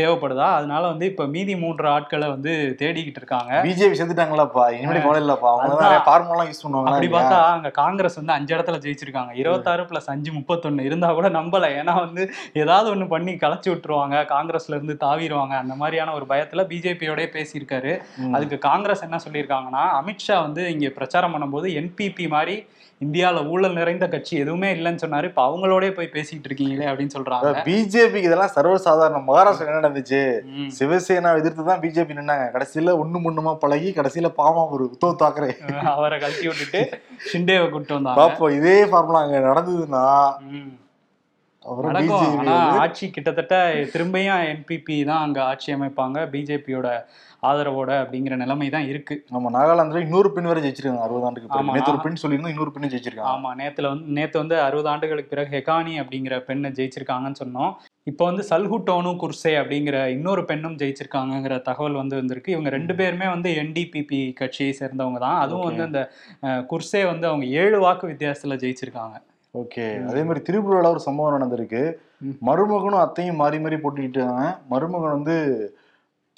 தேவைப்படுதா? 0.01 0.47
அதனால 0.59 0.87
வந்து 0.87 1.07
இப்ப 1.07 1.27
மீதி 1.27 1.57
மூன்று 1.57 1.89
ஆட்களை 1.89 2.29
வந்து 2.29 2.77
தேடிக்கிட்டு 2.79 3.21
இருக்காங்க. 3.23 3.61
பிஜேபி 3.65 3.99
செத்துட்டாங்களாப்பா 3.99 4.73
இனிமேல் 4.73 5.03
கவலை 5.03 5.21
இல்லப்பா 5.23 5.49
அவங்க 5.53 6.01
ஃபார்முலாம் 6.07 6.49
யூஸ் 6.51 6.63
பண்ணுவாங்க 6.65 6.87
அப்படி 6.87 7.07
பார்த்தா 7.07 7.39
அங்க 7.43 7.71
காங்கிரஸ் 7.71 8.15
வந்து 8.15 8.33
அஞ்சு 8.33 8.57
இடத்துல 8.57 8.81
ஜெயிச்சிருக்காங்க. 8.85 9.33
இருபத்தாறு 9.35 9.83
பிளஸ் 9.83 10.07
அஞ்சு 10.07 10.33
முப்பத்தொன்னு 10.33 10.81
இருந்தா 10.81 11.13
கூட 11.13 11.29
நம்பல. 11.29 11.71
ஏன்னா 11.81 11.95
வந்து 11.95 12.31
ஏதாவது 12.53 12.95
ஒண்ணு 12.95 13.09
பண்ணி 13.09 13.35
கலைச்சு 13.35 13.71
விட்டுருவாங்க. 13.75 14.25
காங்கிரஸ்ல 14.35 14.77
இருந்து 14.79 14.97
தாவிடுவாங்க. 15.01 15.57
அந்த 15.57 15.75
மாதிரியான 15.75 16.15
ஒரு 16.15 16.25
பயத்துல 16.29 16.65
பிஜேபியோடய 16.73 17.29
பேசியிருக்காரு. 17.37 17.95
அதுக்கு 18.33 18.59
காங்கிரஸ் 18.59 19.03
என்ன 19.03 19.21
சொல்லியிருக்காங்கன்னா 19.29 19.85
அமித்ஷா 20.01 20.41
வந்து 20.41 20.73
இங்க 20.73 20.89
பிரச்சாரம் 20.89 21.35
பண்ணும்போது 21.35 21.71
என்பிபி 21.81 22.29
மாதிரி 22.29 22.67
இந்தியால 23.01 23.39
ஊழல் 23.49 23.73
நிறைந்த 23.73 24.09
கட்சி 24.09 24.37
எதுவுமே 24.37 24.75
இல்லைன்னு 24.75 25.03
சொன்னாரு. 25.05 25.25
இப்ப 25.25 25.41
அவங்களோடய 25.49 25.91
போய் 25.95 26.11
பேசிட்டு 26.13 26.47
இருக்கீங்களே 26.49 26.87
அப்படின்னு 26.91 27.15
சொல்றாங்க. 27.15 27.63
பிஜேபிக்கு 27.65 28.29
இதெல்லாம் 28.29 28.53
சர்வசாதாரணம் 28.55 29.27
மகாராஷ்டிரா 29.31 29.84
நடந்துச்சு. 29.85 30.23
சிவசேனா 30.79 31.33
எதிர்த்து 31.41 31.69
தான் 31.71 31.83
பிஜேபி 31.85 32.19
நின்னாங்க. 32.21 32.47
கடைசியில 32.55 32.95
ஒண்ணு 33.03 33.25
முன்னுமா 33.27 33.55
பழகி 33.65 33.91
கடைசியில 33.99 34.31
பாவம் 34.41 34.73
ஒரு 34.77 34.87
உத்தவ் 34.93 35.21
தாக்கரே. 35.25 35.51
அவரை 35.97 36.19
கழட்டி 36.23 36.47
விட்டுட்டு 36.51 36.83
ஷிண்டேவை 37.33 37.67
கூப்பிட்டு 37.67 37.99
வந்தாங்க. 37.99 38.21
பாப்போம் 38.23 38.57
இதே 38.61 38.79
ஃபார்முலா 38.93 39.25
அங்க 39.27 39.45
நடந்ததுன்னா 39.51 40.07
ஆட்சி 42.83 43.05
கிட்டத்தட்ட 43.13 43.55
திரும்பியும் 43.93 44.49
என்பிபி 44.51 44.97
தான் 45.11 45.23
அங்க 45.27 45.39
ஆட்சி 45.51 45.69
அமைப்பாங்க. 45.77 46.19
பிஜேபியோட 46.33 46.89
ஆதரவோட 47.51 47.91
அப்படிங்கிற 48.03 48.35
நிலைமை 48.43 48.67
தான் 48.75 48.87
இருக்கு. 48.91 49.15
நம்ம 49.35 49.51
நாகாலாந்துல 49.55 50.03
இன்னொரு 50.05 50.29
பெண் 50.35 50.49
வரை 50.51 50.61
ஜெயிச்சிருக்காங்க 50.65 51.07
அறுபது 51.07 51.27
ஆண்டுக்கு 51.29 51.91
ஒரு 51.93 52.03
பெண் 52.05 52.21
சொல்லியிருந்தோம் 52.23 52.55
இன்னொரு 52.55 52.73
பெண்ணு 52.75 52.93
ஜெயிச்சிருக்காங்க. 52.93 53.33
ஆமா 53.33 53.51
நேத்துல 53.61 53.91
வந்து 53.93 54.15
நேத்து 54.19 54.37
வந்து 54.43 54.57
அறுபது 54.67 54.91
ஆண்டுகளுக்கு 54.93 55.33
பிறகு 55.33 55.53
ஹெகானி 55.57 55.95
அப்படிங்கிற 56.03 56.37
பெண்ணை 56.49 56.71
ஜெயிச்சிருக்காங்கன்னு 56.79 57.41
சொன்னோம். 57.43 57.73
இப்போ 58.07 58.23
வந்து 58.25 58.43
சல்ஹுட்டோனு 58.49 59.11
குர்சே 59.21 59.53
அப்படிங்கிற 59.61 59.99
இன்னொரு 60.15 60.43
பெண்ணும் 60.49 60.79
ஜெயிச்சிருக்காங்கங்கிற 60.81 61.55
தகவல் 61.69 62.01
வந்து 62.01 62.17
வந்திருக்கு. 62.21 62.55
இவங்க 62.55 62.71
ரெண்டு 62.77 62.95
பேருமே 62.99 63.27
வந்து 63.35 63.51
என்டிபிபி 63.63 64.19
கட்சியை 64.41 64.73
சேர்ந்தவங்க 64.81 65.21
தான். 65.27 65.39
அதுவும். 65.45 65.69
வந்து 65.69 65.87
அந்த 65.89 66.01
குர்சே 66.73 67.03
வந்து 67.13 67.27
அவங்க 67.31 67.47
ஏழு 67.63 67.79
வாக்கு 67.85 68.11
வித்தியாசத்துல 68.13 68.59
ஜெயிச்சிருக்காங்க. 68.65 69.17
ஓகே. 69.55 69.87
அதே 70.11 70.23
மாதிரி 70.29 70.41
திரிபுரால 70.49 70.93
ஒரு 70.95 71.03
சம்பவம் 71.07 71.37
நடந்திருக்கு. 71.37 71.83
மருமகனும் 72.49 73.05
அத்தையும் 73.05 73.41
மாறி 73.43 73.59
மாறி 73.65 73.77
போட்டிக்கிட்டாங்க 73.77 74.45
மருமகன் 74.73 75.17
வந்து 75.19 75.37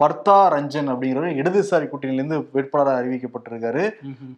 பர்தா 0.00 0.38
ரஞ்சன் 0.54 0.88
அப்படிங்கிற 0.92 1.28
இடதுசாரி 1.40 1.86
கூட்டணியிலேருந்து 1.90 2.38
வேட்பாளராக 2.54 3.00
அறிவிக்கப்பட்டிருக்காரு. 3.02 3.84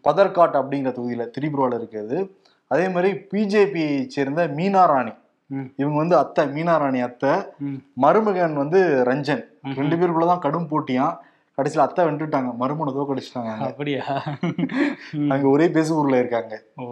பதர்காட் 0.08 0.60
அப்படிங்கிற 0.60 0.92
தொகுதியில 0.98 1.24
திரிபுரால 1.36 1.78
இருக்குது 1.80 2.18
அதே 2.70 2.86
மாதிரி 2.94 3.10
பிஜேபியை 3.30 3.94
சேர்ந்த 4.16 4.42
மீனா 4.58 4.82
ராணி. 4.92 5.12
இவங்க 5.76 5.96
வந்து 5.96 6.16
அத்தை 6.16 6.44
மீனா 6.46 6.74
ராணி 6.78 7.00
அத்தை. 7.00 7.32
மருமகன் 7.94 8.56
வந்து 8.56 8.80
ரஞ்சன். 9.08 9.42
ரெண்டு 9.78 9.96
பேருக்குள்ளதான் 9.96 10.44
கடும் 10.46 10.68
போட்டியாம் 10.68 11.14
கடைசியில 11.58 11.84
அத்தை 11.84 12.02
வென்றுட்டாங்க 12.04 12.50
மருமனை 12.58 12.90
தோக்கடிச்சிட்டாங்க. 12.94 13.52
அப்படியா. 13.68 14.02
அங்க 15.32 15.46
ஒரே 15.48 15.66
பேசுபொருள்ல 15.74 16.18
இருக்காங்க 16.18 16.54
ஓ 16.76 16.84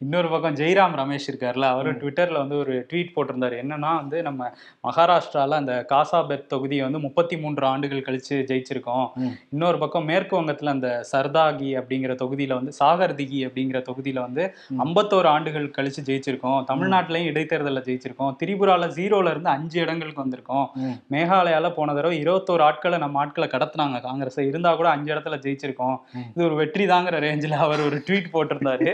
இன்னொரு 0.00 0.28
பக்கம் 0.28 0.56
ஜெய்ராம் 0.56 0.94
ரமேஷ் 0.98 1.26
இருக்கார்ல 1.30 1.66
அவரு 1.72 1.90
ட்விட்டர்ல 1.98 2.38
வந்து 2.38 2.56
ஒரு 2.58 2.74
ட்வீட் 2.88 3.12
போட்டிருந்தாரு 3.14 3.56
என்னன்னா 3.62 3.90
வந்து 3.96 4.18
நம்ம 4.22 4.42
மகாராஷ்டிரால 4.84 5.58
அந்த 5.58 5.74
காசாபெத் 5.90 6.46
தொகுதியை 6.52 6.82
வந்து 6.84 7.00
முப்பத்தி 7.04 7.36
மூன்று 7.38 7.66
ஆண்டுகள் 7.68 8.04
கழிச்சு 8.04 8.34
ஜெயிச்சிருக்கோம். 8.50 9.06
இன்னொரு 9.52 9.78
பக்கம் 9.78 10.08
மேற்கு 10.08 10.34
வங்கத்துல 10.36 10.74
அந்த 10.74 10.90
சர்தாகி 11.10 11.70
அப்படிங்கிற 11.78 12.14
தொகுதியில 12.20 12.58
வந்து 12.58 12.74
சாகர்திகி 12.80 13.40
அப்படிங்கிற 13.46 13.80
தொகுதியில 13.88 14.18
வந்து. 14.20 14.44
ஐம்பத்தோரு 14.82 15.30
ஆண்டுகள் 15.32 15.68
கழிச்சு 15.76 16.02
ஜெயிச்சிருக்கோம் 16.08 16.36
தமிழ்நாட்டிலையும் 16.68 17.30
இடைத்தேர்தலில் 17.30 17.86
ஜெயிச்சிருக்கோம் 17.86 18.34
திரிபுரால 18.40 18.90
ஜீரோல 18.96 19.30
இருந்து 19.30 19.52
அஞ்சு 19.54 19.78
இடங்களுக்கு 19.84 20.24
வந்திருக்கோம் 20.24 20.66
ம். 20.82 20.96
மேகாலயால 21.12 21.74
போன 21.74 21.94
தடவை 21.94 22.16
இருபத்தோரு 22.20 22.62
ஆட்களை 22.64 22.98
நம்ம 22.98 23.20
ஆட்களை 23.20 23.48
கடத்துனாங்க 23.50 23.96
காங்கிரஸ் 24.06 24.38
இருந்தா 24.50 24.70
கூட 24.80 24.88
அஞ்சு 24.94 25.10
இடத்துல 25.14 25.36
ஜெயிச்சிருக்கோம். 25.44 25.96
இது 26.34 26.44
ஒரு 26.48 26.56
வெற்றி 26.60 26.86
தாங்கிற 26.92 27.20
ரேஞ்சில் 27.26 27.56
அவர் 27.66 27.82
ஒரு 27.86 27.98
ட்வீட் 28.06 28.28
போட்டிருந்தாரு. 28.34 28.88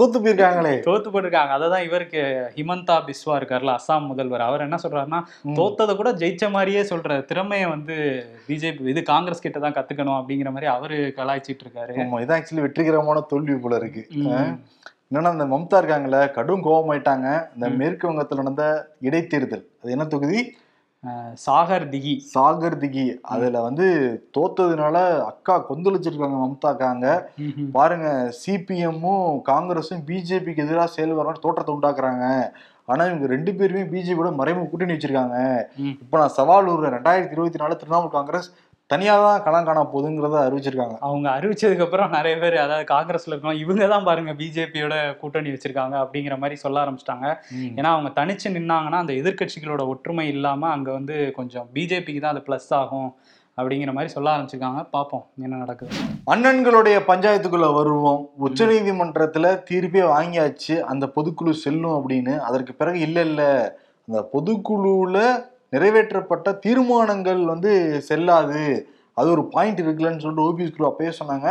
தோத்து 0.00 0.20
போயிருக்காங்களே. 0.24 0.74
தோத்து 0.88 1.10
போட்டிருக்காங்க. 1.14 1.52
அதை 1.56 1.68
தான் 1.74 1.86
இவருக்கு 1.88 2.22
ஹிமந்தா 2.56 2.98
பிஸ்வா 3.08 3.36
இருக்கார்ல 3.40 3.76
அஸ்ஸாம் 3.78 4.08
முதல்வர். 4.10 4.46
அவர் 4.48 4.66
என்ன 4.66 4.78
சொல்றாருன்னா. 4.84 5.20
தோத்ததை 5.60 5.96
கூட 5.96 6.12
ஜெயிச்ச 6.22 6.50
மாதிரியே 6.56 6.82
சொல்ற 6.92 7.18
திறமையை 7.32 7.68
வந்து 7.74 7.96
பிஜேபி 8.48 8.88
இது 8.94 9.02
காங்கிரஸ் 9.12 9.44
கிட்ட 9.46 9.58
தான் 9.64 9.76
கத்துக்கணும் 9.78 10.18
அப்படிங்கிற 10.20 10.50
மாதிரி 10.56 10.70
அவரு 10.76 10.98
கலாய்ச்சிட்டு 11.18 11.64
இருக்காரு. 11.66 11.94
இதான் 12.24 12.38
ஆக்சுவலி 12.38 12.64
வெற்றிகரமான 12.66 13.20
தோல்வி 13.32 13.58
போல 13.66 13.76
இருக்கு. 13.82 14.04
என்னன்னா 15.10 15.32
இந்த 15.32 15.44
மம்தா 15.50 15.78
இருக்காங்கல்ல 15.80 16.20
கடும் 16.36 16.62
கோபமாயிட்டாங்க. 16.64 17.26
இந்த. 17.54 17.66
மேற்கு 17.80 18.06
வங்கத்துல 18.08 18.42
நடந்த 18.42 18.64
இடைத்தேர்தல். 19.08 19.62
அது 19.82 19.94
என்ன 19.96 20.04
தொகுதி? 20.14 20.40
சாகர் 21.32 21.88
திகி. 21.88 22.20
சாகர் 22.34 22.78
திகி. 22.78 23.18
அதுல 23.22 23.60
வந்து 23.60 23.86
தோத்ததுனால 24.38 24.96
அக்கா 25.20 25.64
கொந்தளிச்சிருக்காங்க 25.68 26.38
மம்தாக்காங்க. 26.44 27.06
பாருங்க 27.72 28.32
சிபிஎம்மும் 28.46 29.42
காங்கிரஸும் 29.50 30.06
பிஜேபிக்கு 30.06 30.64
எதிராக 30.66 30.88
செயல்படுற 30.96 31.32
தோற்றத்தை 31.40 31.74
உண்டாக்குறாங்க. 31.74 32.50
ஆனா 32.84 33.04
இவங்க 33.04 33.26
ரெண்டு 33.26 33.54
பேருமே 33.54 33.82
பிஜேபியோட 33.82 34.34
மறைமுக 34.34 34.66
கூட்டணி 34.66 34.92
வச்சிருக்காங்க. 34.92 35.66
இப்ப 36.02 36.18
நான் 36.18 36.36
சவால் 36.38 36.68
விடுறேன் 36.68 36.96
ரெண்டாயிரத்தி 36.96 37.36
இருபத்தி 37.36 37.58
நாலு 37.58 37.80
திரிணாமுல் 37.80 38.08
காங்கிரஸ் 38.08 38.52
தனியா 38.90 39.14
தான் 39.22 39.42
களம் 39.42 39.64
காண 39.64 39.80
போகுதுங்கிறத 39.92 40.36
அறிவிச்சிருக்காங்க. 40.46 40.96
அவங்க 41.00 41.28
அறிவிச்சதுக்கு 41.30 41.84
அப்புறம் 41.86 42.10
நிறைய 42.10 42.38
பேர் 42.38 42.56
அதாவது 42.56 42.84
காங்கிரஸ்ல 42.92 43.32
இருக்கோம் 43.32 43.52
இவங்க 43.52 43.86
தான் 43.86 44.04
பாருங்க 44.04 44.32
பிஜேபியோட 44.32 45.16
கூட்டணி 45.20 45.50
வச்சிருக்காங்க 45.50 45.96
அப்படிங்கிற 46.02 46.38
மாதிரி 46.38 46.56
சொல்ல 46.56 46.84
ஆரம்பிச்சிட்டாங்க. 46.84 47.26
ஏன்னா 47.78 47.90
அவங்க 47.92 48.10
தனிச்சு 48.20 48.48
நின்னாங்கன்னா 48.48 49.00
அந்த 49.04 49.12
எதிர்க்கட்சிகளோட 49.12 49.86
ஒற்றுமை 49.86 50.28
இல்லாம 50.28 50.68
அங்க 50.68 50.92
வந்து 50.92 51.32
கொஞ்சம் 51.32 51.66
பிஜேபிக்கு 51.74 52.20
தான் 52.20 52.34
அது 52.36 52.44
ப்ளஸ் 52.48 52.70
ஆகும் 52.74 53.10
அப்படிங்கிற 53.58 53.92
மாதிரி 53.92 54.12
சொல்ல 54.12 54.30
ஆரம்பிச்சிருக்காங்க. 54.34 54.80
பார்ப்போம் 54.90 55.24
என்ன 55.44 55.56
நடக்குது. 55.56 55.90
அண்ணன்களுடைய 56.32 56.96
பஞ்சாயத்துக்குள்ள 57.06 57.74
வருவோம். 57.74 58.22
உச்சநீதிமன்றத்துல 58.38 59.62
தீர்ப்பே 59.70 60.02
வாங்கியாச்சு. 60.14 60.80
அந்த 60.82 61.06
பொதுக்குழு 61.06 61.50
செல்லும் 61.64 61.96
அப்படின்னு. 61.98 62.38
அதற்கு 62.38 62.74
பிறகு 62.74 63.00
இல்ல 63.00 63.20
இல்ல. 63.20 63.42
அந்த 64.08 64.20
பொதுக்குழுல 64.34 65.18
நிறைவேற்றப்பட்ட 65.72 66.58
தீர்மானங்கள் 66.58 67.44
வந்து 67.44 68.00
செல்லாது. 68.00 68.62
அது 69.12 69.30
ஒரு 69.30 69.44
பாயிண்ட் 69.44 69.80
இருக்குல்லன்னு 69.80 70.22
சொல்லிட்டு 70.24 70.46
ஓபிஎஸ் 70.48 70.76
குழு 70.76 70.90
அப்பயே 70.90 71.12
சொன்னாங்க. 71.20 71.48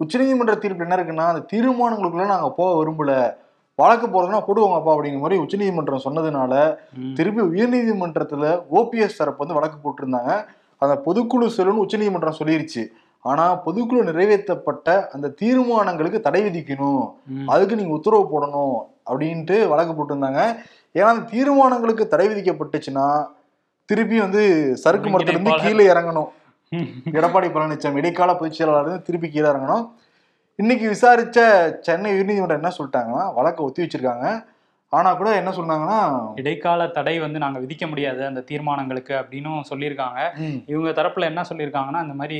உச்சநீதிமன்ற 0.00 0.54
தீர்ப்பு 0.58 0.84
என்ன 0.84 0.96
இருக்குன்னா 0.96 1.26
அந்த 1.32 1.44
தீர்மானங்களுக்குள்ள 1.52 2.26
நாங்க 2.26 2.50
போக 2.50 2.70
விரும்பல. 2.78 3.12
வழக்கு 3.74 4.06
போறதுன்னா 4.06 4.38
போடுவாங்கப்பா 4.46 4.92
அப்படிங்கிற 4.94 5.18
மாதிரி 5.18 5.40
உச்சநீதிமன்றம் 5.40 6.04
சொன்னதுனால. 6.04 6.52
திருப்பி 7.14 7.42
உயர்நீதிமன்றத்துல 7.42 8.44
ஓபிஎஸ் 8.78 9.18
தரப்பு 9.18 9.46
வந்து 9.46 9.58
வழக்கு 9.58 9.78
போட்டிருந்தாங்க. 9.84 10.32
அந்த 10.82 10.94
பொதுக்குழு 11.06 11.46
செல்லுன்னு 11.56 11.84
உச்சநீதிமன்றம் 11.84 12.38
சொல்லிருச்சு. 12.38 12.82
ஆனா 13.20 13.44
பொதுக்குழு 13.64 14.00
நிறைவேற்றப்பட்ட 14.10 14.88
அந்த 15.14 15.32
தீர்மானங்களுக்கு 15.40 16.20
தடை 16.20 16.42
விதிக்கணும். 16.42 17.04
அதுக்கு 17.46 17.76
நீங்க 17.76 17.92
உத்தரவு 17.92 18.24
போடணும் 18.34 18.76
அப்படின்ட்டு 19.10 19.68
வழக்கு 19.68 19.94
போட்டிருந்தாங்க. 19.94 20.42
ஏன்னா 20.94 21.08
அந்த 21.14 21.26
தீர்மானங்களுக்கு 21.34 22.06
தடை 22.06 22.28
விதிக்கப்பட்டுச்சுன்னா 22.28 23.08
திருப்பி 23.90 24.16
வந்து 24.24 24.42
சறுக்கு 24.82 25.08
மரத்துல 25.10 25.32
இருந்து 25.34 25.50
ஒருங்கிணைப்பாளர். 25.50 25.76
கீழே 25.76 25.84
இறங்கணும். 25.92 26.30
எடப்பாடி 27.18 27.48
பழனிசாமி 27.52 28.00
இடைக்கால 28.00 28.30
பொதுச் 28.40 28.56
செயலாளர் 28.58 29.04
திருப்பி 29.06 29.28
கீழே 29.28 29.48
இறங்கணும். 29.52 29.84
இன்னைக்கு 30.58 30.86
விசாரிச்ச 30.94 31.38
சென்னை 31.86 32.10
உயர்நீதிமன்றம் 32.14 32.60
என்ன 32.60 32.70
சொல்லிட்டாங்கன்னா 32.78 33.24
வழக்கை 33.38 33.64
ஒத்தி 33.66 33.84
வச்சிருக்காங்க. 33.84 34.26
ஆனா 34.92 35.08
கூட 35.14 35.30
என்ன 35.40 35.50
சொன்னாங்கன்னா 35.56 36.00
இடைக்கால 36.42 36.86
தடை 36.96 37.16
வந்து 37.24 37.38
நாங்க 37.44 37.58
விதிக்க 37.64 37.86
முடியாது 37.88 38.20
அந்த 38.26 38.44
தீர்மானங்களுக்கு 38.50 39.14
அப்படின்னும் 39.22 39.66
சொல்லியிருக்காங்க. 39.70 40.20
இவங்க 40.72 40.90
தரப்புல 40.98 41.30
என்ன 41.32 41.44
சொல்லியிருக்காங்கன்னா 41.50 42.02
இந்த 42.06 42.16
மாதிரி 42.20 42.38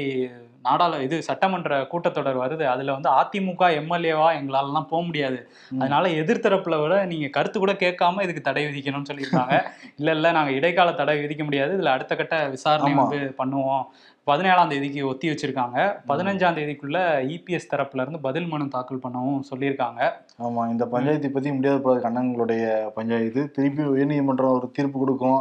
நாடாளு 0.64 0.96
இது 1.02 1.16
சட்டமன்ற 1.26 1.74
கூட்டத்தொடர் 1.90 2.40
வருது. 2.40 2.64
அதுல 2.66 2.94
வந்து 2.94 3.10
அதிமுக 3.14 3.64
எம்எல்ஏவா 3.80 4.28
எங்களாலலாம் 4.38 4.88
போக 4.88 5.02
முடியாது. 5.02 5.38
அதனால 5.78 6.08
எதிர்த்தரப்புல 6.20 6.76
விட 6.80 6.94
நீங்க 7.04 7.28
கருத்து 7.28 7.58
கூட 7.58 7.72
கேட்காம 7.82 8.22
இதுக்கு 8.22 8.42
தடை 8.42 8.64
விதிக்கணும்னு 8.66 9.10
சொல்லியிருக்காங்க. 9.10 9.54
இல்ல 10.00 10.10
இல்ல 10.12 10.32
நாங்க 10.32 10.52
இடைக்கால 10.52 10.92
தடை 10.94 11.16
விதிக்க 11.18 11.44
முடியாது. 11.44 11.72
இதுல 11.76 11.92
அடுத்த 11.96 12.16
கட்ட 12.16 12.36
விசாரணை. 12.54 12.92
வந்து 13.00 13.20
பண்ணுவோம். 13.38 13.84
பதினேழாம் 14.28 14.70
தேதிக்கு 14.72 15.00
ஒத்தி 15.10 15.26
வச்சிருக்காங்க. 15.30 15.78
பதினஞ்சாம் 16.10 16.56
தேதிக்குள்ள 16.56 16.98
இபிஎஸ் 17.34 17.68
தரப்புல 17.72 18.02
இருந்து 18.04 18.20
பதில் 18.26 18.48
மனு 18.52 18.64
தாக்கல் 18.74 19.02
பண்ணவும் 19.04 19.44
சொல்லியிருக்காங்க. 19.50 20.00
ஆமா 20.46 20.62
இந்த 20.72 20.84
பஞ்சாயத்தை 20.92 21.28
பத்தி 21.34 21.50
முடியாத 21.54 21.78
போற 21.84 21.94
கண்ணங்களுடைய 22.06 22.64
பஞ்சாயத்து. 22.96 23.42
திருப்பி 23.56 23.82
உயர்நீதிமன்றம் 23.92 24.56
ஒரு 24.58 24.66
தீர்ப்பு 24.76 24.98
கொடுக்கும். 25.02 25.40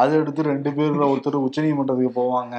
அதை 0.00 0.12
எடுத்து 0.22 0.48
ரெண்டு 0.50 0.70
பேர்ல 0.76 1.08
ஒருத்தர் 1.12 1.38
உச்சநீதிமன்றத்துக்கு 1.46 2.12
போவாங்க. 2.20 2.56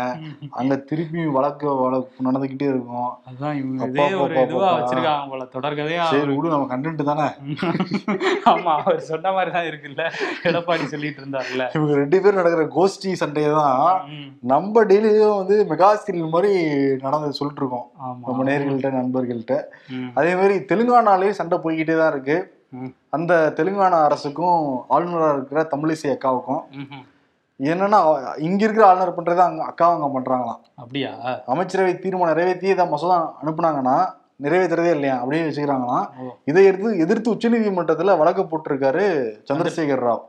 அங்க 0.62 0.78
திருப்பி 0.92 1.26
வழக்கு 1.38 1.68
வழக்கு 1.84 2.26
நடந்துகிட்டே 2.28 2.68
இருக்கும். 2.74 3.12
வச்சிருக்காங்க 4.80 5.30
போல. 5.34 5.46
தொடர்கதையா 5.56 6.08
சரி 6.14 6.34
விடு 6.38 6.54
நம்ம 6.56 6.70
கண்டென்ட் 6.74 7.04
தானே? 7.12 7.28
ஆமா 8.54 8.74
அவர் 8.80 9.00
சொன்ன 9.12 9.32
மாதிரி 9.38 9.52
தான் 9.58 9.70
இருக்குல்ல. 9.70 10.04
எடப்பாடி 10.50 10.86
சொல்லிட்டு 10.96 11.22
இருந்தாருல்ல. 11.24 11.64
இவங்க 11.78 11.96
ரெண்டு 12.02 12.18
பேரும் 12.24 12.42
நடக்கிற 12.42 12.66
கோஷ்டி 12.78 13.14
சண்டையை 13.24 13.52
தான். 13.62 13.80
நம்ம 14.54 14.84
டெய்லியும் 14.92 15.38
வந்து 15.42 15.56
மெகா 15.72 15.90
சீரியல் 16.04 16.36
மாதிரி 16.36 16.52
நடந்து 17.06 17.38
சொல்லிட்டு 17.40 17.62
இருக்கோம் 17.64 17.88
நம்ம 18.28 18.46
நேர்கள்ட்ட 18.50 18.92
நண்பர்கள்ட்ட. 19.00 19.56
அதே 20.20 20.32
மாதிரி 20.40 20.56
தெலுங்கானாலேயும் 20.72 21.40
சண்டை 21.40 21.60
போய்கிட்டே 21.66 21.98
தான் 22.02 22.14
இருக்கு. 22.14 22.38
அந்த 23.16 23.34
தெலுங்கானா 23.58 24.00
அரசுக்கும் 24.08 24.62
ஆளுநராக 24.96 25.36
இருக்கிற 25.36 25.62
தமிழிசை 25.74 26.10
அக்காவுக்கும். 26.14 26.64
என்னன்னா 27.60 28.00
இங்க 28.48 28.62
இருக்கிற 28.64 28.86
ஆளுநர் 28.88 29.18
பண்றதை 29.18 29.44
அங்க 29.50 29.62
அக்காவும் 29.72 29.98
அங்க 29.98 30.10
பண்றாங்களாம். 30.16 30.62
அப்படியா? 30.82 31.12
அமைச்சரவை 31.54 31.94
தீர்மானம் 32.04 32.32
நிறைவேற்றி 32.34 32.68
இதை 32.74 32.86
மசோதா 32.94 33.18
அனுப்புனாங்கன்னா 33.42 33.98
நிறைவேற்றுறதே 34.46 34.90
இல்லையா 34.96 35.16
அப்படியே 35.22 35.46
வச்சுக்கிறாங்களாம். 35.46 36.04
இதை 36.50 36.64
எடுத்து 36.70 36.90
எதிர்த்து 37.04 37.34
உச்சநீதிமன்றத்துல 37.36 38.14
வழக்கு 38.20 38.44
போட்டிருக்காரு 38.52 39.06
சந்திரசேகர் 39.50 40.04
ராவ். 40.08 40.22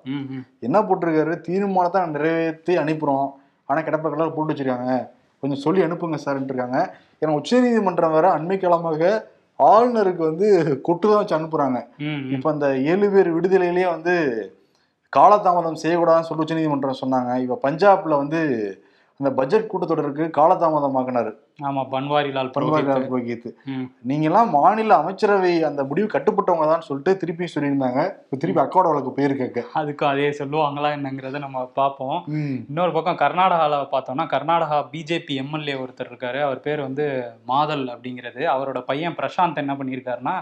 என்ன 0.66 0.80
போட்டிருக்காரு? 0.88 1.34
தீர்மானத்தை 1.48 2.02
நிறைவேற்றி 2.14 2.74
அனுப்புறோம். 2.82 3.28
ஆனா 3.68 3.80
கிடப்ப 3.86 4.12
கலர் 4.12 4.34
போட்டு 4.36 4.52
வச்சிருக்காங்க. 4.52 4.94
கொஞ்சம் 5.42 5.62
சொல்லி 5.64 5.80
அனுப்புங்க 5.86 6.18
சார்ன்ட்டு 6.24 6.52
இருக்காங்க 6.52 6.78
ஏன்னா 7.20 7.32
உச்சநீதிமன்றம் 7.40 8.14
வேற 8.16 8.26
அண்மை 8.38 8.56
காலமாக 8.58 9.02
ஆளுநருக்கு 9.58 10.22
வந்து 10.30 10.48
கொட்டு 10.86 11.06
தான் 11.08 11.20
வச்சு 11.20 11.36
அனுப்புறாங்க. 11.38 11.78
இப்ப 12.34 12.50
அந்த 12.50 12.66
ஏழு 12.92 13.06
பேர் 13.10 13.30
விடுதலையிலேயே 13.36 13.88
வந்து 13.94 14.14
காலதாமதம் 15.12 15.80
செய்யக்கூடாதுன்னு 15.82 16.28
சொல்லி 16.28 16.44
உச்சநீதிமன்றம் 16.44 17.00
சொன்னாங்க. 17.04 17.30
இப்ப 17.44 17.58
பஞ்சாப்ல 17.66 18.18
வந்து 18.22 18.40
அந்த 19.20 19.30
பட்ஜெட் 19.38 19.70
கூட்டத்தொடருக்கு 19.70 20.24
காலதாமதமாக்கினாரு. 20.36 21.30
ஆமா 21.68 21.82
பன்வாரிலால் 21.94 22.50
பன்வாரிலால் 22.56 23.06
புரோஹித். 23.08 23.48
நீங்க 24.10 24.24
எல்லாம் 24.28 24.50
மாநில 24.56 24.96
அமைச்சரவை 25.02 25.54
அந்த 25.68 25.80
முடிவு 25.88 26.08
கட்டுப்பட்டவங்க 26.12 26.66
தான் 26.72 26.84
சொல்லிட்டு 26.88 27.12
திருப்பி 27.22 27.46
சொல்லியிருந்தாங்க. 27.54 28.02
இப்ப 28.24 28.38
திருப்பி 28.42 28.62
அக்காவோட 28.64 28.90
வழக்கு 28.90 29.12
போயிருக்க 29.16 29.64
அதுக்கும் 29.80 30.10
அதே 30.12 30.28
சொல்லுவாங்களா 30.40 30.90
என்னங்கிறத 30.98 31.40
நம்ம 31.46 31.64
பார்ப்போம். 31.80 32.18
இன்னொரு 32.68 32.94
பக்கம் 32.96 33.20
கர்நாடகால 33.24 33.80
பார்த்தோம்னா 33.94 34.26
கர்நாடகா 34.34 34.78
பிஜேபி 34.92 35.36
எம்எல்ஏ 35.44 35.76
ஒருத்தர் 35.82 36.10
இருக்காரு. 36.12 36.40
அவர் 36.46 36.64
பேர் 36.66 36.86
வந்து 36.86 37.06
மாதல் 37.52 37.84
அப்படிங்கிறது. 37.94 38.44
அவரோட 38.54 38.80
பையன் 38.92 39.18
பிரசாந்த் 39.20 39.62
என்ன 39.64 39.76
பண்ணியிருக்காருன்னா 39.80 40.36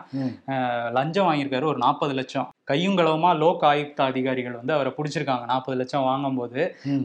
லஞ்சம் 0.98 1.28
வாங்கியிருக்காரு. 1.30 1.72
ஒரு 1.72 1.80
நாற்பது 1.86 2.14
லட்சம். 2.20 2.48
கையுங்களவுமா 2.70 3.30
லோக் 3.42 3.64
ஆயுக்தா 3.70 4.04
அதிகாரிகள் 4.10 4.56
வந்து 4.58 4.72
அவரை 4.76 4.90
பிடிச்சிருக்காங்க. 4.96 5.44
நாற்பது 5.50 5.76
லட்சம் 5.80 6.06
வாங்கும்போது 6.08 6.62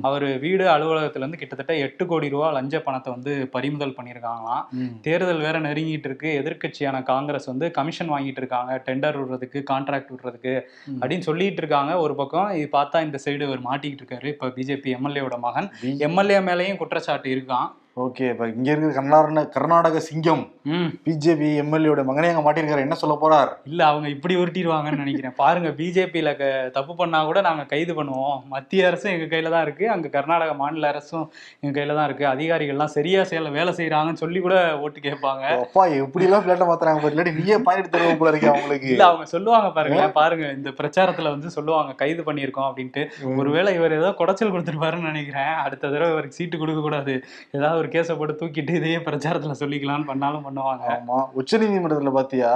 அவர் 0.08 0.26
வீடு 0.44 0.64
அலுவலகத்துல 0.76 1.24
இருந்து 1.24 1.42
கிட்டத்தட்ட 1.42 1.74
எட்டு 1.86 2.06
கோடி 2.12 2.30
ரூபா 2.34 2.48
லஞ்ச 2.58 2.82
பணத்தை 2.88 3.10
வந்து 3.16 3.34
பறிமுதல் 3.56 3.96
பண்ணியிருக்காங்களாம். 3.98 4.64
தேர்தல் 5.08 5.44
வேற 5.48 5.60
நெருங்கிட்டு 5.68 6.10
இருக்கு. 6.10 6.30
எதிர்க்கட்சியான 6.42 7.04
காங்கிரஸ் 7.12 7.50
வந்து 7.52 7.68
கமிஷன் 7.78 8.12
வாங்கிட்டு 8.14 8.42
இருக்காங்க. 8.44 8.72
டெண்டர் 8.88 9.20
விடுறதுக்கு 9.22 9.62
கான்ட்ராக்ட் 9.72 10.12
விடுறதுக்கு 10.14 10.56
அப்படின்னு 11.00 11.28
சொல்லிட்டு 11.30 11.64
இருக்காங்க. 11.64 11.92
ஒரு 12.06 12.16
பக்கம் 12.22 12.50
இது 12.62 12.70
பார்த்தா 12.78 13.04
இந்த 13.08 13.20
சைடு 13.26 13.46
அவர் 13.50 13.68
மாட்டிக்கிட்டு 13.70 14.04
இருக்காரு. 14.04 14.28
இப்ப 14.36 14.52
பிஜேபி 14.58 14.96
எம்எல்ஏவோட 14.98 15.40
மகன். 15.48 15.70
எம்எல்ஏ 16.08 16.40
மேலேயும் 16.50 16.82
குற்றச்சாட்டு 16.82 17.30
இருக்கான் 17.36 17.70
ஓகே 17.98 18.26
இப்ப 18.30 18.46
இங்க 18.50 18.68
இருக்கிற 18.72 18.92
கர்நாடக 18.98 19.42
கர்நாடக 19.54 20.00
சிங்கம் 20.06 20.44
ம். 20.70 20.90
பிஜேபி 21.06 21.48
எம்எல்ஏட 21.62 22.02
மகனே 22.08 22.28
அங்க 22.32 22.44
மாட்டிருக்காரு 22.44 22.84
என்ன 22.86 22.96
சொல்ல 22.96 23.16
போறார்? 23.22 23.50
இல்ல 23.70 23.82
அவங்க 23.86 24.08
இப்படி 24.10 24.34
உருட்டிடுவாங்கன்னு 24.36 25.02
நினைக்கிறேன். 25.02 25.34
பாருங்க 25.40 25.70
பிஜேபியில 25.80 26.30
தப்பு 26.72 26.94
பண்ணா 26.96 27.20
கூட 27.26 27.40
நாங்க 27.42 27.64
கைது 27.66 27.94
பண்ணுவோம். 27.94 28.38
மத்திய 28.48 28.88
அரசும் 28.88 29.14
எங்க 29.14 29.28
கையில 29.32 29.50
தான் 29.50 29.66
இருக்கு. 29.66 29.86
அங்க 29.90 30.08
கர்நாடக 30.08 30.54
மாநில 30.54 30.92
அரசும் 30.92 31.26
எங்க 31.62 31.74
கையில 31.78 31.96
தான் 31.98 32.08
இருக்கு. 32.10 32.26
அதிகாரிகள்லாம் 32.32 32.94
சரியா 32.96 33.24
செய்யல 33.32 33.52
வேலை 33.52 33.74
செய்யறாங்கன்னு 33.80 34.22
சொல்லி 34.24 34.42
கூட 34.42 34.56
ஓட்டு 34.84 35.02
கேட்பாங்க. 35.08 35.44
அப்பா 35.66 35.86
எப்படி 36.00 36.28
எல்லாம் 36.30 36.46
பிளேட்ட 36.46 36.68
மாத்துறாங்க 36.72 37.02
பாரு. 37.04 37.14
இல்லாட்டி 37.16 37.36
நீயே 37.40 37.60
பாயிண்ட் 37.68 37.92
தருவ 37.96 38.16
போல 38.22 38.34
இருக்கு 38.34 38.52
அவங்களுக்கு. 38.54 38.90
இல்ல 38.94 39.08
அவங்க 39.10 39.28
சொல்லுவாங்க 39.34 39.72
பாருங்க 39.78 40.08
பாருங்க 40.20 40.48
இந்த 40.54 40.74
பிரச்சாரத்துல 40.80 41.34
வந்து 41.36 41.56
சொல்லுவாங்க 41.58 41.94
கைது 42.04 42.24
பண்ணியிருக்கோம் 42.30 42.70
அப்படின்ட்டு. 42.70 43.06
ஒருவேளை 43.38 43.74
இவர் 43.80 44.00
ஏதோ 44.00 44.12
குடைச்சல் 44.22 44.56
கொடுத்துருப்பாருன்னு 44.56 45.12
நினைக்கிறேன். 45.12 45.54
அடுத்த 45.66 45.86
தடவை 45.90 46.12
இவருக்கு 46.16 46.40
சீட்டு 46.40 46.58
கொடுக்க 46.58 46.82
கூடாது 46.82 47.16
ஏதாவது 47.52 47.80
ஒரு 47.82 47.90
கேஸை 47.94 48.16
போட்டு 48.18 48.36
தூக்கிட்டு 48.40 48.74
இதையே 48.80 48.98
பிரச்சாரத்துல 49.08 49.56
சொல்லிக்கலாம்னு 49.62 50.10
பண்ணாலும் 50.10 50.46
பண்ணுவாங்க. 50.48 50.86
ஆமா. 50.96 51.18
உச்ச 51.40 51.58
நீதிமன்றத்துல 51.58 52.12
பாத்தியா? 52.18 52.52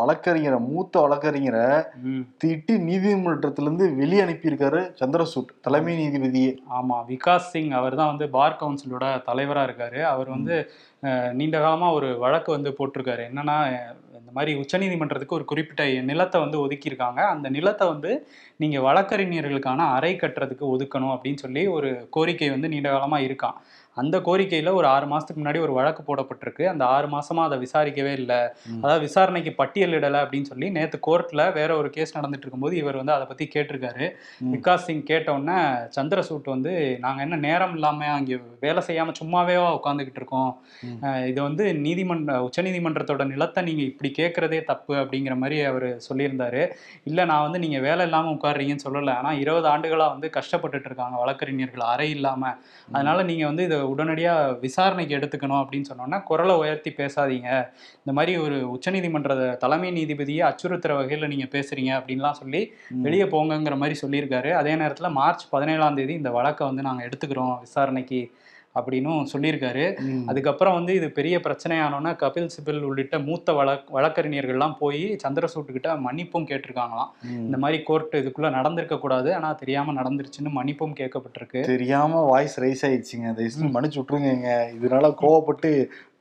வழக்கறிஞரை 0.00 0.58
மூத்த 0.68 1.02
வழக்கறிஞரை. 1.04 1.66
திட்டி 2.44 2.76
நீதிமன்றத்துல 2.88 3.68
இருந்து 3.68 3.86
வெளியே 4.00 4.22
அனுப்பியிருக்காரு 4.26 4.82
சந்திரசூட் 5.00 5.54
தலைமை 5.66 5.94
நீதிபதியே. 6.02 6.52
ஆமா. 6.78 6.98
விகாஸ் 7.10 7.48
சிங் 7.52 7.72
அவர் 7.80 7.98
தான் 8.00 8.12
வந்து 8.12 8.28
பார் 8.36 8.60
கவுன்சிலோட 8.60 9.06
தலைவரா 9.30 9.64
இருக்காரு. 9.68 10.00
அவர் 10.12 10.30
வந்து 10.36 10.56
நீண்ட 11.38 11.56
காலமா 11.60 11.88
ஒரு 11.98 12.10
வழக்கு 12.24 12.50
வந்து 12.56 12.70
போட்டிருக்காரு. 12.78 13.22
என்னன்னா 13.30 13.56
இந்த 14.20 14.32
மாதிரி 14.38 14.52
உச்சநீதிமன்றத்துக்கு 14.62 15.36
ஒரு 15.36 15.44
குறிப்பிட்ட 15.50 15.84
நிலத்தை 16.10 16.38
வந்து 16.42 16.58
ஒதுக்கியிருக்காங்க. 16.64 17.20
அந்த 17.34 17.46
நிலத்தை 17.56 17.84
வந்து 17.88 18.10
நீங்க 18.62 18.78
வழக்கறிஞர்களுக்கான 18.86 19.88
அறை 19.96 20.12
கட்டுறதுக்கு 20.16 20.64
ஒதுக்கணும் 20.74 21.12
அப்படின்னு 21.14 21.44
சொல்லி 21.44 21.64
ஒரு 21.76 21.90
கோரிக்கை 22.16 22.50
வந்து 22.54 22.72
நீண்ட 22.72 22.88
காலமா 22.94 23.20
இருக்கான். 23.26 23.58
அந்த 23.96 24.16
கோரிக்கையில 24.26 24.72
ஒரு 24.78 24.86
ஆறு 24.92 25.06
மாசத்துக்கு 25.12 25.40
முன்னாடி 25.40 25.60
ஒரு 25.64 25.72
வழக்கு 25.76 26.02
போடப்பட்டிருக்கு. 26.08 26.64
அந்த 26.72 26.82
ஆறு 26.96 27.06
மாசமா 27.14 27.42
அதை 27.48 27.56
விசாரிக்கவே 27.64 28.12
இல்லை. 28.20 28.38
அதாவது 28.82 29.02
விசாரணைக்கு 29.06 29.52
பட்டியலிடலை 29.60 30.18
அப்படின்னு 30.24 30.50
சொல்லி 30.50 30.66
நேத்து 30.76 30.98
கோர்ட்ல 31.06 31.44
வேற 31.56 31.70
ஒரு 31.80 31.88
கேஸ் 31.96 32.14
நடந்துட்டு 32.16 32.44
இருக்கும்போது 32.44 32.74
இவர் 32.82 32.98
வந்து 33.00 33.14
அதை 33.16 33.24
பத்தி 33.30 33.44
கேட்டிருக்காரு. 33.54 34.06
விகாஸ் 34.52 34.84
சிங் 34.86 35.02
கேட்ட 35.10 35.28
உடனே 35.38 35.56
சந்திரசூட் 35.96 36.52
வந்து 36.54 36.74
நாங்க 37.04 37.20
என்ன 37.26 37.38
நேரம் 37.46 37.74
இல்லாம 37.78 38.06
அங்கே 38.18 38.38
வேலை 38.66 38.84
செய்யாம 38.88 39.14
சும்மாவேவா 39.20 39.68
உட்காந்துக்கிட்டு 39.78 40.22
இருக்கோம். 40.22 40.52
இது 41.32 41.40
வந்து 41.48 41.66
நீதிமன்ற 41.86 42.38
உச்சநீதிமன்றத்தோட 42.46 43.26
நிலத்தை 43.32 43.62
நீங்க 43.70 43.84
இப்படி 43.90 44.12
கேட்கறதே 44.20 44.62
தப்பு 44.70 44.96
அப்படிங்கிற 45.02 45.36
மாதிரி 45.42 45.58
அவர் 45.72 45.88
சொல்லியிருந்தாரு. 46.08 46.64
இல்ல 47.10 47.20
நான் 47.32 47.46
வந்து 47.48 47.62
நீங்க 47.66 47.80
வேலை 47.88 48.04
இல்லாம 48.08 48.32
உட்காடுறீங்கன்னு 48.50 48.86
சொல்லல. 48.90 49.10
ஆனா 49.10 49.32
இருபது 49.32 49.68
ஆண்டுகளா 49.68 50.08
வந்து 50.08 50.30
கஷ்டப்பட்டுட்டு 50.32 50.84
இருக்காங்க 50.84 51.18
வழக்கறிஞர்கள் 51.18 51.80
அறை 51.80 52.10
இல்லாம. 52.10 52.54
அதனால 52.92 53.22
நீங்க 53.22 53.46
வந்து 53.46 53.64
இதை 53.64 53.78
உடனடியா 53.82 54.58
விசாரணைக்கு 54.58 55.16
எடுத்துக்கணும் 55.16 55.64
அப்படின்னு 55.64 55.84
சொன்னோன்னா 55.94 56.22
குரலை 56.22 56.54
உயர்த்தி 56.54 56.90
பேசாதீங்க. 56.90 57.48
இந்த 57.96 58.12
மாதிரி 58.12 58.36
ஒரு 58.36 58.78
உச்சநீதிமன்ற 58.78 59.56
தலைமை 59.56 59.92
நீதிபதியை 59.92 60.42
அச்சுறுத்துற 60.50 60.92
வகையில 61.00 61.26
நீங்க 61.26 61.44
பேசுறீங்க 61.44 62.02
அப்படின்லாம் 62.02 62.30
சொல்லி. 62.30 62.72
வெளியே 62.88 63.22
போங்கங்கிற 63.22 63.76
மாதிரி 63.76 63.98
சொல்லியிருக்காரு. 64.06 64.52
அதே 64.52 64.74
நேரத்துல 64.74 65.10
மார்ச் 65.10 65.48
பதினேழாம் 65.48 65.94
தேதி 65.94 66.12
இந்த 66.12 66.30
வழக்கை 66.30 66.66
வந்து 66.66 66.82
நாங்க 66.82 67.08
எடுத்துக்கிறோம் 67.08 67.58
விசாரணைக்கு. 67.58 68.34
அப்படின்னும் 68.74 69.26
சொல்லியிருக்காரு. 69.32 69.84
அதுக்கப்புறம் 70.26 70.74
வந்து 70.74 70.94
இது 70.94 71.10
பெரிய 71.10 71.38
பிரச்சனையானோன்னா 71.38 72.12
கபில் 72.22 72.50
சிபில் 72.56 72.80
உள்ளிட்ட 72.80 73.18
மூத்த 73.18 73.52
வழக் 73.52 73.88
வழக்கறிஞர்கள்லாம் 73.94 74.76
போய் 74.78 75.16
சந்திரசூட் 75.28 75.72
கிட்ட 75.72 75.94
மன்னிப்பும் 75.94 76.48
கேட்டிருக்காங்களாம். 76.50 77.10
இந்த 77.28 77.58
மாதிரி 77.58 77.82
கோர்ட் 77.82 78.16
இதுக்குள்ள 78.16 78.50
நடந்திருக்க 78.50 78.98
கூடாது. 78.98 79.34
ஆனா 79.34 79.52
தெரியாம 79.52 79.92
நடந்துருச்சுன்னு 79.92 80.52
மன்னிப்பும் 80.58 80.94
கேட்கப்பட்டிருக்கு. 81.00 81.60
தெரியாம 81.60 82.22
வாய்ஸ் 82.22 82.60
ரைஸ் 82.60 82.86
ஆயிடுச்சுங்க. 82.88 83.28
தயவுசெய்து 83.38 83.74
மன்னிச்சு 83.76 84.00
விட்டுருங்க 84.00 84.48
இதனால 84.76 85.14
கோவப்பட்டு 85.22 85.72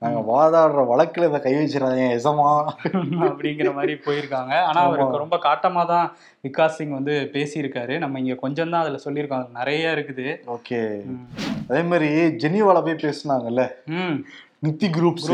நாங்க 0.01 0.19
வாதாடுற 0.31 0.81
வழக்குல 0.89 1.27
இதை 1.29 1.39
கை 1.45 1.51
வச்சிடாதீங்க 1.55 2.05
எசமா 2.17 2.49
அப்படிங்கிற 3.29 3.69
மாதிரி 3.77 3.93
போயிருக்காங்க. 4.05 4.53
ஆனா 4.67 4.79
அவருக்கு 4.87 5.23
ரொம்ப 5.23 5.37
காட்டமா 5.47 5.81
தான் 5.93 6.05
விகாஸ் 6.45 6.77
சிங் 6.77 6.93
வந்து 6.97 7.15
பேசியிருக்காரு. 7.33 7.95
நம்ம 8.03 8.19
இங்க 8.19 8.35
கொஞ்சம் 8.43 8.71
தான் 8.73 8.83
அதுல 8.83 8.99
சொல்லியிருக்கோம். 9.05 9.41
அதுல 9.43 9.59
நிறைய 9.61 9.95
இருக்குது. 9.95 10.27
ஓகே. 10.55 10.79
அதே 11.69 11.81
மாதிரி 11.91 12.09
ஜெனீவால 12.43 12.83
போய் 12.85 13.03
பேசுனாங்கல்ல? 13.05 13.65
நித்தி 14.65 14.87
குரூப்ஸ். 14.97 15.33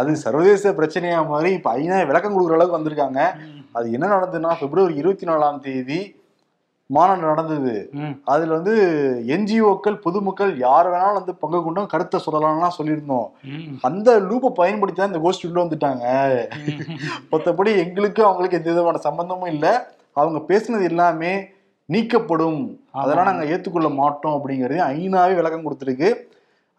அது 0.00 0.12
சர்வதேச 0.24 0.72
பிரச்சனையா 0.78 1.18
மாதிரி 1.32 1.50
இப்ப 1.58 1.72
ஐநா 1.80 1.98
விளக்கம் 2.12 2.36
கொடுக்குற 2.36 2.58
அளவுக்கு 2.58 2.78
வந்திருக்காங்க. 2.78 3.20
அது 3.78 3.86
என்ன 3.96 4.06
நடந்ததுன்னா 4.14 4.52
பிப்ரவரி 4.62 4.96
இருபத்தி 5.02 5.28
நாலாம் 5.30 5.60
தேதி 5.66 6.00
மாநாடு 6.96 7.22
நடந்தது. 7.30 7.74
அதுல 8.32 8.54
வந்து 8.58 8.74
என்ஜிஓக்கள் 9.34 9.96
பொதுமக்கள் 10.04 10.52
யார் 10.66 10.86
வேணாலும் 10.92 11.18
வந்து 11.18 11.34
பங்கு 11.42 11.58
கொண்டும் 11.64 11.90
கருத்தை 11.92 12.18
சொல்லலாம்லாம் 12.26 12.76
சொல்லியிருந்தோம். 12.78 13.26
அந்த 13.88 14.08
லூப்பை 14.28 14.50
பயன்படுத்தி 14.60 15.00
தான் 15.00 15.12
இந்த 15.12 15.22
கோஷ்டி 15.24 15.48
உள்ள 15.48 15.60
வந்துட்டாங்க. 15.64 16.06
மொத்தப்படி 17.32 17.72
எங்களுக்கு 17.84 18.22
அவங்களுக்கு 18.28 18.60
எந்த 18.60 18.70
விதமான 18.72 19.02
சம்பந்தமும் 19.08 19.52
இல்லை. 19.54 19.72
அவங்க 20.20 20.40
பேசுனது 20.50 20.88
எல்லாமே 20.92 21.32
நீக்கப்படும். 21.88 22.62
அதெல்லாம் 23.02 23.28
நாங்க 23.30 23.44
ஏத்துக்கொள்ள 23.52 23.90
மாட்டோம் 24.00 24.36
அப்படிங்கறது 24.38 24.78
ஐநாவே 24.94 25.34
விளக்கம் 25.40 25.66
கொடுத்துருக்கு. 25.66 26.10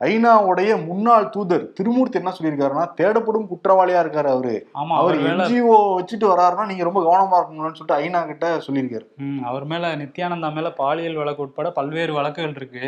ஐநாவுடைய 0.08 0.72
முன்னாள் 0.90 1.26
தூதர் 1.34 1.64
திருமூர்த்தி 1.78 2.18
என்ன 2.20 2.32
சொல்லியிருக்காருன்னா 2.36 2.84
தேடப்படும் 3.00 3.48
குற்றவாளியா 3.50 4.02
இருக்காரு 4.04 4.30
அவரு. 4.36 4.54
அவர் 5.00 5.18
என்ஜிஓ 5.32 5.74
வச்சுட்டு 5.98 6.26
வராருன்னா 6.32 6.66
நீங்க 6.70 6.84
ரொம்ப 6.88 7.02
கவனமா 7.08 7.40
இருக்கணும்னு 7.40 7.78
சொல்லிட்டு 7.80 7.98
ஐநா 8.04 8.20
கிட்ட 8.30 8.46
சொல்லியிருக்காரு. 8.68 9.06
அவர் 9.50 9.66
மேல 9.72 9.90
நித்யானந்தா 10.02 10.52
மேல 10.58 10.70
பாலியல் 10.80 11.20
வழக்கு 11.22 11.44
உட்பட 11.46 11.72
பல்வேறு 11.80 12.16
வழக்குகள் 12.20 12.56
இருக்கு. 12.60 12.86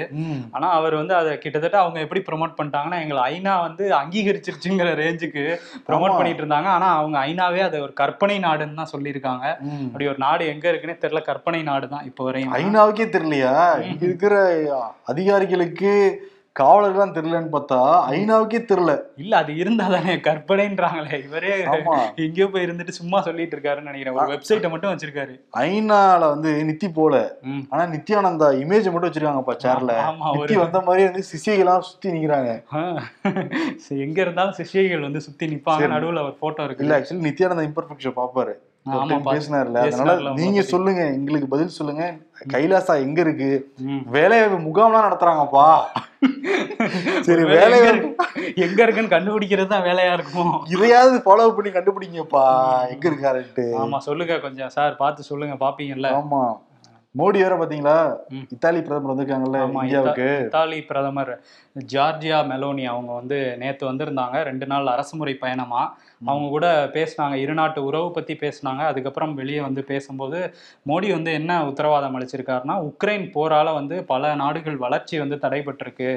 ஆனா 0.56 0.70
அவர் 0.78 0.96
வந்து 1.02 1.16
அதை 1.20 1.34
கிட்டத்தட்ட 1.44 1.80
அவங்க 1.84 2.00
எப்படி 2.06 2.24
ப்ரொமோட் 2.30 2.58
பண்ணிட்டாங்கன்னா 2.60 3.02
எங்களை 3.06 3.22
ஐநா 3.34 3.56
வந்து 3.68 3.84
அங்கீகரிச்சிருச்சுங்கிற 4.02 4.96
ரேஞ்சுக்கு 5.04 5.46
ப்ரொமோட். 5.90 6.18
பண்ணிட்டு 6.18 6.44
இருந்தாங்க. 6.46 6.72
ஆனா 6.78 6.90
அவங்க 7.02 7.20
ஐநாவே 7.28 7.62
அதை 7.70 7.78
ஒரு 7.88 7.96
கற்பனை 8.02 8.40
நாடுன்னு 8.48 8.82
தான் 8.82 8.94
சொல்லியிருக்காங்க. 8.96 9.46
அப்படி 9.88 10.12
ஒரு 10.14 10.22
நாடு 10.28 10.52
எங்க 10.56 10.66
இருக்குன்னே 10.72 11.00
தெரியல 11.06 11.24
கற்பனை 11.32 11.64
நாடு 11.72 11.88
தான் 11.96 12.08
இப்போ 12.12 12.24
வரையும். 12.30 12.58
ஐநாவுக்கே 12.64 13.08
தெரியலையா? 13.18 13.56
இருக்கிற 14.08 14.36
அதிகாரிகளுக்கு 15.14 15.94
காவலர்கள்லாம் 16.60 17.14
தெரியலன்னு 17.18 17.52
பார்த்தா 17.56 17.78
ஐநாவுக்கே 18.14 18.60
தெரியல. 18.70 18.94
இல்ல 19.24 19.34
அது 19.42 19.52
இருந்தா 19.56 19.86
தானே 19.94 20.14
கற்பனைன்றாங்களே. 20.26 21.18
இவரே 21.28 21.52
எங்கேயோ 22.24 22.48
போய் 22.54 22.66
இருந்துட்டு 22.66 22.96
சும்மா 22.98 23.22
சொல்லிட்டு 23.28 23.56
இருக்காருன்னு 23.58 23.90
நினைக்கிறேன். 23.90 24.18
ஒரு 24.18 24.34
வெப்சைட்டை 24.34 24.70
மட்டும் 24.74 24.92
வச்சிருக்காரு. 24.94 25.36
ஐநால 25.60 26.20
வந்து 26.34 26.52
நித்தி 26.70 26.90
போல. 26.98 27.22
ஆனா 27.70 27.84
நித்யானந்தா 27.94 28.50
இமேஜ் 28.64 28.90
மட்டும் 28.96 29.10
வச்சிருக்காங்கப்பா 29.10 29.56
சேர்ல 29.66 29.96
நித்தி 30.36 30.58
வந்த 30.64 30.82
மாதிரியே 30.88 31.08
வந்து 31.10 31.24
சிசிகளாம் 31.32 31.88
சுத்தி 31.92 32.12
நிக்கிறாங்க. 32.18 32.52
எங்க 34.08 34.20
இருந்தாலும் 34.26 34.58
சிஷ்யைகள் 34.60 35.08
வந்து 35.08 35.22
சுத்தி 35.28 35.48
நிப்பாங்க. 35.54 35.90
நடுவுல 35.96 36.26
ஒரு 36.28 36.36
போட்டோ 36.44 36.68
இருக்கு. 36.68 36.84
இல்ல 36.86 37.00
ஆக்சுவலி 37.00 37.26
நித்யானந்தா 37.30 37.66
இம்பர்ஃபெக்ஷன் 37.70 38.20
பாப்பாரு 38.22 38.56
பேசினார்ல 39.32 39.82
அதனால 39.88 40.32
நீங்க. 40.44 40.62
சொல்லுங்க. 40.76 41.02
எங்களுக்கு 41.18 41.48
பதில் 41.48 41.76
சொல்லுங்க. 41.80 42.06
கைலாசா 42.54 42.94
எங்க 43.08 43.20
இருக்கு. 43.26 43.52
வேலைவாய்ப்பு 44.16 44.60
முகாம்லாம் 44.68 45.06
நடத்துறாங்கப்பா. 45.08 45.68
சரி 47.22 47.44
வேலை 47.44 47.80
எங்க 47.80 47.92
இருக்கு- 47.92 48.56
எங்க 48.56 48.84
இருக்குன்னு 48.84 49.16
கண்டுபிடிக்கிறது 49.16 49.68
தான் 49.68 49.84
வேலையா 49.84 50.14
இருக்கும். 50.14 50.66
இதையாவது 50.70 51.18
ஃபாலோ 51.18 51.56
பண்ணி 51.56 51.70
கண்டுபிடிங்கப்பா. 51.72 52.44
எங்க 52.90 53.10
இருக்காருன்ட்டு. 53.10 53.66
ஆமா 53.78 53.98
சொல்லுங்க 53.98 54.40
கொஞ்சம். 54.40 54.70
சார் 54.70 54.96
பார்த்து 54.96 55.24
சொல்லுங்க 55.24 55.56
பாப்பீங்கல்ல. 55.66 56.10
ஆமா. 56.12 56.60
மோடி 57.18 57.40
வேற 57.42 57.56
பாத்தீங்களா. 57.58 58.16
இத்தாலி 58.50 58.82
பிரதமர் 58.82 59.16
வந்திருக்காங்கல்ல 59.16 59.74
இந்தியாவுக்கு. 59.74 60.40
இத்தாலி 60.40 60.84
பிரதமர் 60.84 61.42
ஜார்ஜியா 61.80 62.46
மெலோனி 62.46 62.86
அவங்க 62.86 63.14
வந்து 63.14 63.58
நேத்து 63.58 63.92
வந்திருந்தாங்க. 63.92 64.44
ரெண்டு 64.44 64.66
நாள் 64.66 64.88
அரசுமுறை 64.88 65.34
பயணமா. 65.34 65.98
அவங்க 66.26 66.48
கூட 66.50 66.68
பேசினாங்க. 66.94 67.36
இருநாட்டு 67.44 67.80
உறவு 67.80 68.12
பத்தி 68.12 68.34
பேசினாங்க. 68.34 68.82
அதுக்கப்புறம் 68.92 69.34
வெளியே 69.34 69.62
வந்து 69.62 69.84
பேசும்போது 69.84 70.40
மோடி 70.90 71.10
வந்து 71.12 71.32
என்ன 71.34 71.52
உத்தரவாதம் 71.68 72.16
அளிச்சிருக்காருன்னா 72.18 72.76
உக்ரைன் 72.90 73.26
போரால 73.36 73.74
வந்து 73.74 74.04
பல 74.04 74.34
நாடுகள் 74.36 74.78
வளர்ச்சி 74.78 75.20
வந்து 75.20 75.38
தடைபட்டிருக்கு. 75.46 76.10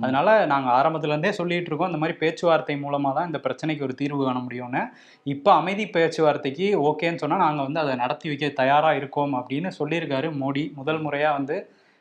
அதனால 0.00 0.46
நாங்க 0.46 0.70
ஆரம்பத்துல 0.78 1.14
இருந்தே 1.14 1.32
சொல்லிட்டு 1.32 1.70
இருக்கோம் 1.70 1.90
இந்த 1.92 2.00
மாதிரி 2.04 2.18
பேச்சுவார்த்தை 2.18 2.76
மூலமா 2.84 3.12
தான் 3.12 3.26
இந்த 3.26 3.40
பிரச்சனைக்கு 3.46 3.82
ஒரு 3.82 3.94
தீர்வு 3.94 4.24
காண 4.24 4.38
முடியும்னு. 4.38 4.82
இப்போ 5.26 5.52
அமைதி 5.52 5.86
பேச்சுவார்த்தைக்கு 5.86 6.68
ஓகேன்னு 6.88 7.22
சொன்னா 7.24 7.36
நாங்க 7.36 7.62
வந்து 7.62 7.80
அதை 7.80 7.94
நடத்தி 7.94 8.28
வைக்க 8.28 8.48
தயாரா 8.62 8.92
இருக்கோம் 8.94 9.34
அப்படின்னு 9.40 9.70
சொல்லியிருக்காரு 9.78 10.30
மோடி. 10.44 10.74
முதல் 10.74 11.04
முறையா 11.06 11.32
வந்து 11.32 11.58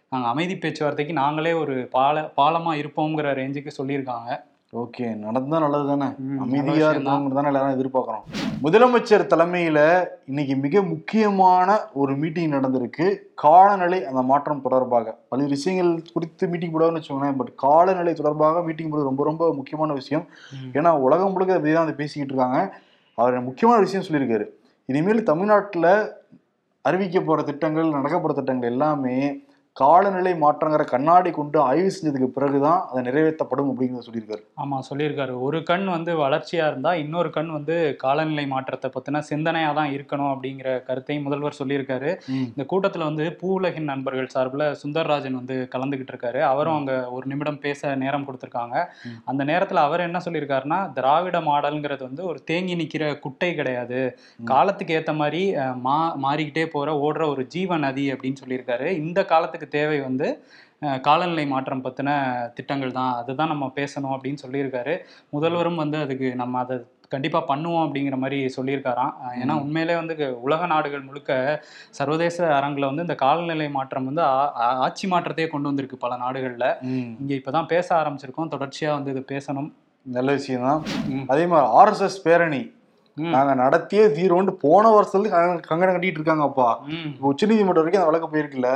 நாங்க 0.10 0.28
அமைதி 0.28 0.56
பேச்சுவார்த்தைக்கு 0.58 1.14
நாங்களே 1.14 1.54
ஒரு 1.54 1.76
பால 1.92 2.22
பாலமா 2.38 2.72
இருப்போங்கிற 2.82 3.28
ரேஞ்சுக்கு 3.42 3.72
சொல்லியிருக்காங்க. 3.78 4.32
ஓகே 4.74 5.16
நடந்தா 5.16 5.60
நல்லது 5.60 5.88
தானே 5.88 6.06
ம், 6.06 6.28
நல்ல 6.28 6.42
அமைதியா 6.42 6.74
விஷயம்தான். 6.74 6.94
இருக்கணுங்கிறது 6.94 7.36
தானே 7.36 7.48
எல்லாரும் 7.48 7.80
எதிர்பார்க்கறோம். 7.80 8.24
முதலமைச்சர் 8.64 9.28
தலைமையில 9.28 10.10
இன்னைக்கு 10.26 10.56
மிக 10.56 10.82
முக்கியமான 10.82 11.80
ஒரு 11.94 12.16
மீட்டிங் 12.16 12.52
நடந்திருக்கு. 12.52 13.16
காலநிலை 13.34 14.06
அந்த 14.06 14.22
மாற்றம் 14.22 14.62
தொடர்பாக. 14.62 15.18
பல்வேறு 15.30 15.50
விஷயங்கள் 15.50 16.04
குறித்து 16.14 16.48
மீட்டிங் 16.48 16.74
போடுவாங்கன்னு 16.74 17.00
வச்சுக்கோங்களேன் 17.02 17.38
பட் 17.38 17.56
காலநிலை 17.56 18.14
தொடர்பாக 18.14 18.64
மீட்டிங் 18.64 18.92
போடுறது 18.92 19.04
ரொம்ப 19.04 19.24
ரொம்ப 19.24 19.54
முக்கியமான 19.54 19.94
விஷயம். 19.94 20.28
ஏன்னா 20.74 20.90
உலகம் 20.90 21.32
முழுக்க 21.32 21.54
அதை 21.54 21.74
தான் 21.74 21.96
பேசிக்கிட்டு 21.96 22.34
இருக்காங்க. 22.34 22.74
அவர் 23.16 23.42
முக்கியமான 23.42 23.80
விஷயம் 23.80 24.06
சொல்லியிருக்காரு. 24.06 24.46
இனிமேல் 24.86 25.24
தமிழ்நாட்டில் 25.24 26.12
அறிவிக்க 26.82 27.22
போற 27.22 27.42
திட்டங்கள் 27.42 27.90
நடக்க 27.90 28.34
திட்டங்கள் 28.34 28.72
எல்லாமே 28.72 29.44
காலநிலை 29.80 30.32
மாற்றங்கிற 30.42 30.84
கண்ணாடி 30.92 31.30
கொண்டு 31.32 31.58
ஆய்வு 31.60 31.92
செஞ்சதுக்கு 31.96 32.28
பிறகுதான் 32.36 32.80
அது 32.90 33.02
நிறைவேற்றப்படும் 33.02 33.70
அப்படிங்கிறத 33.72 34.04
சொல்லியிருக்காரு. 34.08 34.42
ஆமா 34.62 34.78
சொல்லியிருக்காரு. 34.90 35.34
ஒரு 35.40 35.60
கண் 35.64 35.86
வந்து 35.88 36.12
வளர்ச்சியா 36.22 36.66
இருந்தா 36.72 36.92
இன்னொரு 36.94 37.30
கண் 37.30 37.52
வந்து 37.52 37.76
காலநிலை 37.96 38.46
மாற்றத்தை 38.48 38.90
பத்தின 38.96 39.22
சிந்தனையா 39.30 39.70
தான் 39.74 39.92
இருக்கணும் 39.92 40.32
அப்படிங்கிற 40.34 40.72
கருத்தையும் 40.90 41.24
முதல்வர் 41.24 41.58
சொல்லியிருக்காரு. 41.60 42.10
இந்த 42.50 42.66
கூட்டத்துல 42.74 43.08
வந்து 43.10 43.26
பூவுலகின் 43.42 43.90
நண்பர்கள் 43.92 44.30
சார்பில் 44.34 44.66
சுந்தர்ராஜன் 44.82 45.40
வந்து 45.40 45.58
கலந்துகிட்டு 45.76 46.14
இருக்காரு. 46.16 46.42
அவரும் 46.52 46.78
அங்க 46.80 46.94
ஒரு 47.16 47.26
நிமிடம் 47.34 47.62
பேச 47.66 47.96
நேரம் 48.04 48.28
கொடுத்திருக்காங்க. 48.28 48.76
அந்த 49.26 49.42
நேரத்துல 49.52 49.86
அவர் 49.88 50.06
என்ன 50.08 50.22
சொல்லியிருக்காருன்னா 50.28 50.82
திராவிட 51.00 51.40
மாடல்ங்கிறது 51.50 52.06
வந்து 52.10 52.26
ஒரு 52.26 52.42
தேங்கி 52.52 52.78
நிக்கிற 52.84 53.04
குட்டை 53.26 53.52
கிடையாது. 53.62 54.02
காலத்துக்கு 54.54 55.00
ஏத்த 55.00 55.16
மாதிரி 55.24 55.44
மா 55.88 55.98
மாறிக்கிட்டே 56.28 56.68
போற 56.76 56.92
ஓடுற 57.08 57.24
ஒரு 57.34 57.46
ஜீவ 57.48 57.78
நதி 57.88 58.08
அப்படின்னு 58.14 58.44
சொல்லியிருக்காரு. 58.44 58.88
இந்த 59.06 59.20
காலத்துக்கு 59.26 59.61
தேவை 59.68 60.02
வந்து 60.02 60.44
காலநிலை 61.02 61.46
மாற்றம் 61.46 61.84
பத்தின 61.84 62.10
திட்டங்கள் 62.54 62.92
தான் 62.92 63.16
அதுதான் 63.16 63.48
நம்ம 63.48 63.72
பேசணும் 63.76 64.18
அப்படின்னு 64.18 64.38
சொல்லியிருக்காரு 64.48 64.98
முதல்வரும் 65.34 65.76
வந்து 65.76 65.98
அதுக்கு 65.98 66.36
நம்ம 66.36 66.60
அதை 66.60 66.86
கண்டிப்பா 67.10 67.48
பண்ணுவோம் 67.48 67.86
அப்படிங்கிற 67.86 68.18
மாதிரி 68.18 68.54
சொல்லியிருக்காராம் 68.58 69.14
ஏன்னா. 69.44 69.62
உண்மையிலே 69.62 69.96
வந்து 69.96 70.42
உலக 70.42 70.66
நாடுகள் 70.66 71.02
முழுக்க 71.02 71.64
சர்வதேச 71.90 72.48
அரங்குல 72.48 72.86
வந்து 72.86 73.02
இந்த 73.02 73.16
காலநிலை 73.16 73.70
மாற்றம் 73.70 74.06
வந்து 74.06 74.22
ஆட்சி 74.54 75.08
மாற்றத்தையே 75.08 75.50
கொண்டு 75.50 75.68
வந்திருக்கு 75.68 75.98
பல 75.98 76.16
நாடுகள்ல. 76.16 76.84
இங்க 77.20 77.34
இப்பதான் 77.34 77.66
பேச 77.66 77.96
ஆரம்பிச்சிருக்கோம் 77.96 78.32
தொடர்ச்சியா 78.38 78.92
வந்து 78.92 79.12
இது 79.12 79.26
பேசணும் 79.32 79.72
நல்ல 80.02 80.32
விஷயம் 80.32 80.62
தான். 80.62 80.84
அதே 81.28 81.46
மாதிரி 81.46 81.70
ஆர்எஸ்எஸ் 81.70 82.22
பேரணி. 82.24 82.72
நாங்க 83.16 83.56
நடத்தியே 83.56 83.98
தீரோண்டு 83.98 84.50
போன 84.50 85.02
வருஷத்துல 85.02 85.30
கங்க- 85.30 85.60
கங்கணம் 85.60 85.96
கட்டிட்டு 85.96 86.22
இருக்காங்கப்பா. 86.22 86.76
இப்போ 86.90 87.28
உச்சநீதிமன்றம் 87.28 87.84
வரைக்கும் 87.84 88.04
அந்த 88.04 88.06
வழக்கு 88.06 88.28
போயிருக்குல்ல 88.30 88.70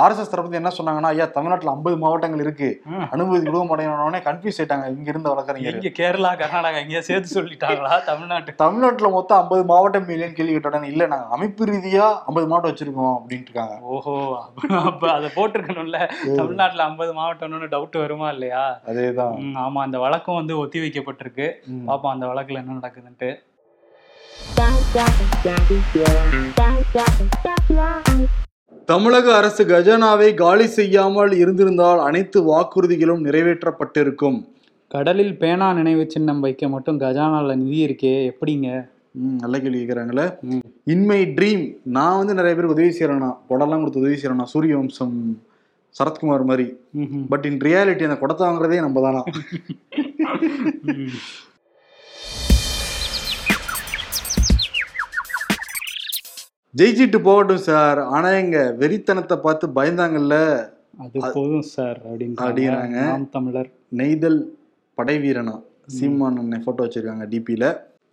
ஆர்எஸ்எஸ் 0.00 0.30
தரப்பு 0.30 0.58
என்ன 0.58 0.70
சொன்னாங்கன்னா 0.74 1.10
ஐயா 1.12 1.26
தமிழ்நாட்டுல 1.34 1.72
ஐம்பது 1.72 1.96
மாவட்டங்கள் 2.00 2.42
இருக்கு. 2.42 2.68
அனுமதி 3.12 3.38
கொடுக்க 3.40 3.62
மாட்டேங்கிறோடனே 3.68 4.20
கன்ஃபியூஸ் 4.26 4.58
ஆயிட்டாங்க 4.58 4.86
இங்க 4.92 5.08
இருந்த 5.12 5.28
வழக்கறிஞர் 5.32 5.76
இங்க 5.76 5.90
கேரளா 5.98 6.30
கர்நாடகா 6.40 6.80
எங்கேயா 6.82 7.02
சேர்த்து 7.06 7.30
சொல்லிட்டாங்களா 7.36 7.94
தமிழ்நாட்டு 8.08 8.54
தமிழ்நாட்டுல 8.60 9.10
மொத்தம் 9.14 9.40
ஐம்பது 9.40 9.64
மாவட்டம் 9.70 10.08
இல்லைன்னு 10.08 10.38
கேள்வி 10.38 10.54
கேட்டோடனே 10.54 10.90
இல்ல 10.92 11.06
நாங்க 11.12 11.28
அமைப்பு 11.36 11.68
ரீதியா 11.70 12.06
ஐம்பது 12.26 12.46
மாவட்டம் 12.46 12.72
வச்சிருக்கோம் 12.72 13.14
அப்படின்ட்டு 13.16 13.50
இருக்காங்க 13.50 13.76
ஓஹோ 13.90 14.16
அப்ப 14.84 15.04
அதை 15.14 15.30
போட்டிருக்கணும்ல 15.36 16.00
தமிழ்நாட்டுல 16.36 16.86
ஐம்பது 16.86 17.14
மாவட்டம்னு 17.14 17.72
டவுட் 17.72 18.00
வருமா 18.02 18.28
இல்லையா 18.34 18.64
அதேதான் 18.90 19.38
ஆமா 19.62 19.80
அந்த 19.82 19.98
வழக்கம் 19.98 20.40
வந்து 20.40 20.56
ஒத்தி 20.60 20.80
வைக்கப்பட்டிருக்கு. 20.80 21.48
பாப்போம் 21.88 22.14
அந்த 22.14 22.26
வழக்குல 22.30 22.62
என்ன 22.62 22.78
நடக்குதுன்ட்டு 22.78 23.30
தமிழக 28.72 29.26
அரசு 29.36 29.62
கஜானாவை 29.64 30.28
காலி 30.34 30.66
செய்யாமல் 30.66 31.32
இருந்திருந்தால் 31.32 31.98
அனைத்து 31.98 32.38
வாக்குறுதிகளும் 32.42 33.24
நிறைவேற்றப்பட்டிருக்கும். 33.26 34.38
கடலில் 34.88 35.36
பேனா 35.36 35.72
நினைவு 35.72 36.04
சின்னம் 36.08 36.40
வைக்க 36.40 36.68
மட்டும் 36.68 37.00
கஜானால 37.00 37.56
நிதி 37.56 37.78
இருக்கே 37.86 38.14
எப்படிங்க? 38.30 38.68
ம், 39.12 39.36
நல்ல 39.36 39.60
கேள்வி 39.60 39.82
கேட்குறாங்களே. 39.82 40.26
இன்மை 40.84 41.20
ட்ரீம். 41.36 41.64
நான் 41.98 42.18
வந்து 42.18 42.34
நிறைய 42.34 42.54
பேருக்கு 42.56 42.76
உதவி 42.76 42.96
செய்யறேனா 42.98 43.30
படம்லாம் 43.50 43.82
கொடுத்து 43.82 44.02
உதவி 44.04 44.18
செய்யறேனா 44.20 44.46
சூரிய 44.54 44.76
வம்சம் 44.76 45.16
சரத்குமார் 45.94 46.44
மாதிரி. 46.44 46.66
பட் 47.28 47.46
இன் 47.50 47.60
ரியாலிட்டி 47.68 48.08
அந்த 48.08 48.18
குடத்தை 48.18 48.44
வாங்குறதே 48.48 48.80
நம்ம 48.86 49.00
தானா? 49.06 49.22
ஜெயிச்சிட்டு 56.74 57.18
போகட்டும் 57.22 57.64
சார். 57.64 57.98
ஆனா 58.08 58.28
எங்க 58.34 58.58
வெறித்தனத்தை 58.78 59.36
பார்த்து 59.40 59.66
பயந்தாங்கல்ல? 59.68 60.36
அது 60.98 61.18
போதும் 61.34 61.66
சார் 61.70 61.98
அப்படின்னு 62.04 62.36
அப்படிங்கிறாங்க. 62.38 62.98
நாம் 63.06 63.30
தமிழர். 63.30 63.70
நெய்தல் 63.92 64.40
படை 64.98 65.18
வீரனா 65.18 65.54
சீமான் 65.86 66.38
அண்ணன் 66.38 66.64
போட்டோ 66.64 66.82
வச்சிருக்காங்க 66.84 67.26
டிபியில 67.26 67.64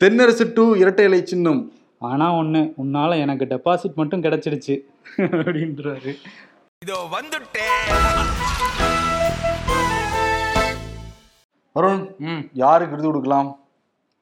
தென்னரசு 0.02 0.54
டூ 0.54 0.76
இரட்டை 0.76 1.06
இலை 1.06 1.22
சின்னம். 1.26 1.62
ஆனா 2.02 2.34
ஒண்ணு 2.36 2.62
உன்னால 2.78 3.18
எனக்கு 3.18 3.46
டெபாசிட் 3.46 3.96
மட்டும் 3.96 4.24
கிடைச்சிருச்சு. 4.24 4.76
அப்படின்றாரு. 5.38 6.12
இதோ 6.82 6.98
வந்துட்டேன் 7.12 7.78
வருண் 11.76 12.04
ம். 12.26 12.44
யாருக்கு 12.54 12.94
விருது 12.94 13.08
கொடுக்கலாம்? 13.08 13.50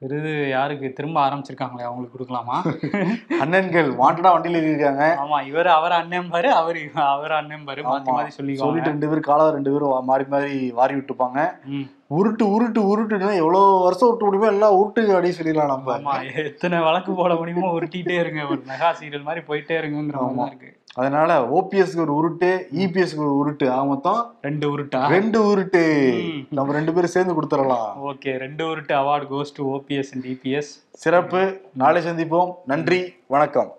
விருது 0.01 0.31
யாருக்கு? 0.49 0.87
திரும்ப 0.95 1.17
ஆரம்பிச்சிருக்காங்களே 1.21 1.85
அவங்களுக்கு 1.87 2.15
கொடுக்கலாமா? 2.15 2.55
அண்ணன்கள் 3.43 3.89
வாண்டடா 3.99 4.31
வண்டியில 4.33 4.59
இருக்காங்க 4.63 5.03
ஆமா 5.21 5.37
இவர் 5.49 5.69
அவர் 5.75 5.95
அண்ணன் 5.99 6.31
பாரு 6.33 6.49
அவர் 6.57 6.79
அவர் 7.05 7.33
அண்ணன் 7.37 7.65
பாரு 7.67 7.81
மாத்தி 7.85 8.09
ஆமா. 8.09 8.17
மாத்தி 8.17 8.35
சொல்லிட்டு 8.61 8.91
ரெண்டு 8.91 9.09
பேரும் 9.09 9.27
காலாத 9.29 9.55
ரெண்டு 9.57 9.73
பேரும் 9.73 10.09
மாறி 10.09 10.25
மாறி 10.33 10.49
வாரி 10.79 10.95
விட்டுப்பாங்க. 10.97 11.39
உருட்டு 12.17 12.45
உருட்டு 12.55 12.81
உருட்டுன்னா 12.89 13.35
எவ்வளவு 13.41 13.69
வருஷம் 13.85 14.09
விட்டு 14.09 14.27
முடியுமோ 14.27 14.51
எல்லாம் 14.53 14.75
உருட்டு 14.79 15.01
அப்படின்னு 15.09 15.37
சொல்லிடலாம் 15.39 15.73
நம்ம. 15.73 15.95
ஆமா 15.99 16.15
எத்தனை 16.43 16.79
வழக்கு 16.87 17.13
போட 17.13 17.33
முடியுமோ 17.41 17.71
உருட்டிட்டே 17.77 18.17
இருங்க. 18.23 18.41
ஒரு 18.51 18.61
மெகா 18.71 18.89
சீரியல் 18.99 19.27
மாதிரி 19.29 19.43
போயிட்டே 19.49 19.77
இருங்கிற 19.81 20.19
மாதிரி 20.33 20.53
இருக்கு. 20.53 20.71
அதனால 20.95 21.39
ஓபிஎஸ்க்கு 21.39 22.07
ஒரு 22.07 22.13
உருட்டு 22.13 22.61
இபிஎஸ்க்கு 22.75 23.15
ஒரு 23.15 23.51
உருட்டு. 23.51 23.69
ஆக 23.69 23.85
மொத்தம் 23.85 24.35
ரெண்டு 24.41 24.77
உருட்டா? 24.77 25.07
ரெண்டு 25.07 25.43
உருட்டு. 25.43 26.45
நம்ம 26.49 26.73
ரெண்டு 26.73 26.93
பேரும் 26.93 27.09
சேர்ந்து 27.09 27.41
கொடுத்துடலாம். 27.41 27.89
ஓகே 28.05 28.37
ரெண்டு 28.37 28.65
உருட்டு 28.65 28.95
award 29.01 29.27
goes 29.31 29.53
to 29.55 29.75
OPS 29.75 30.11
and 30.13 30.25
TPS 30.25 30.71
சிறப்பு. 30.91 31.57
நாளை 31.73 32.05
சந்திப்போம். 32.05 32.51
நன்றி. 32.65 33.13
வணக்கம். 33.27 33.75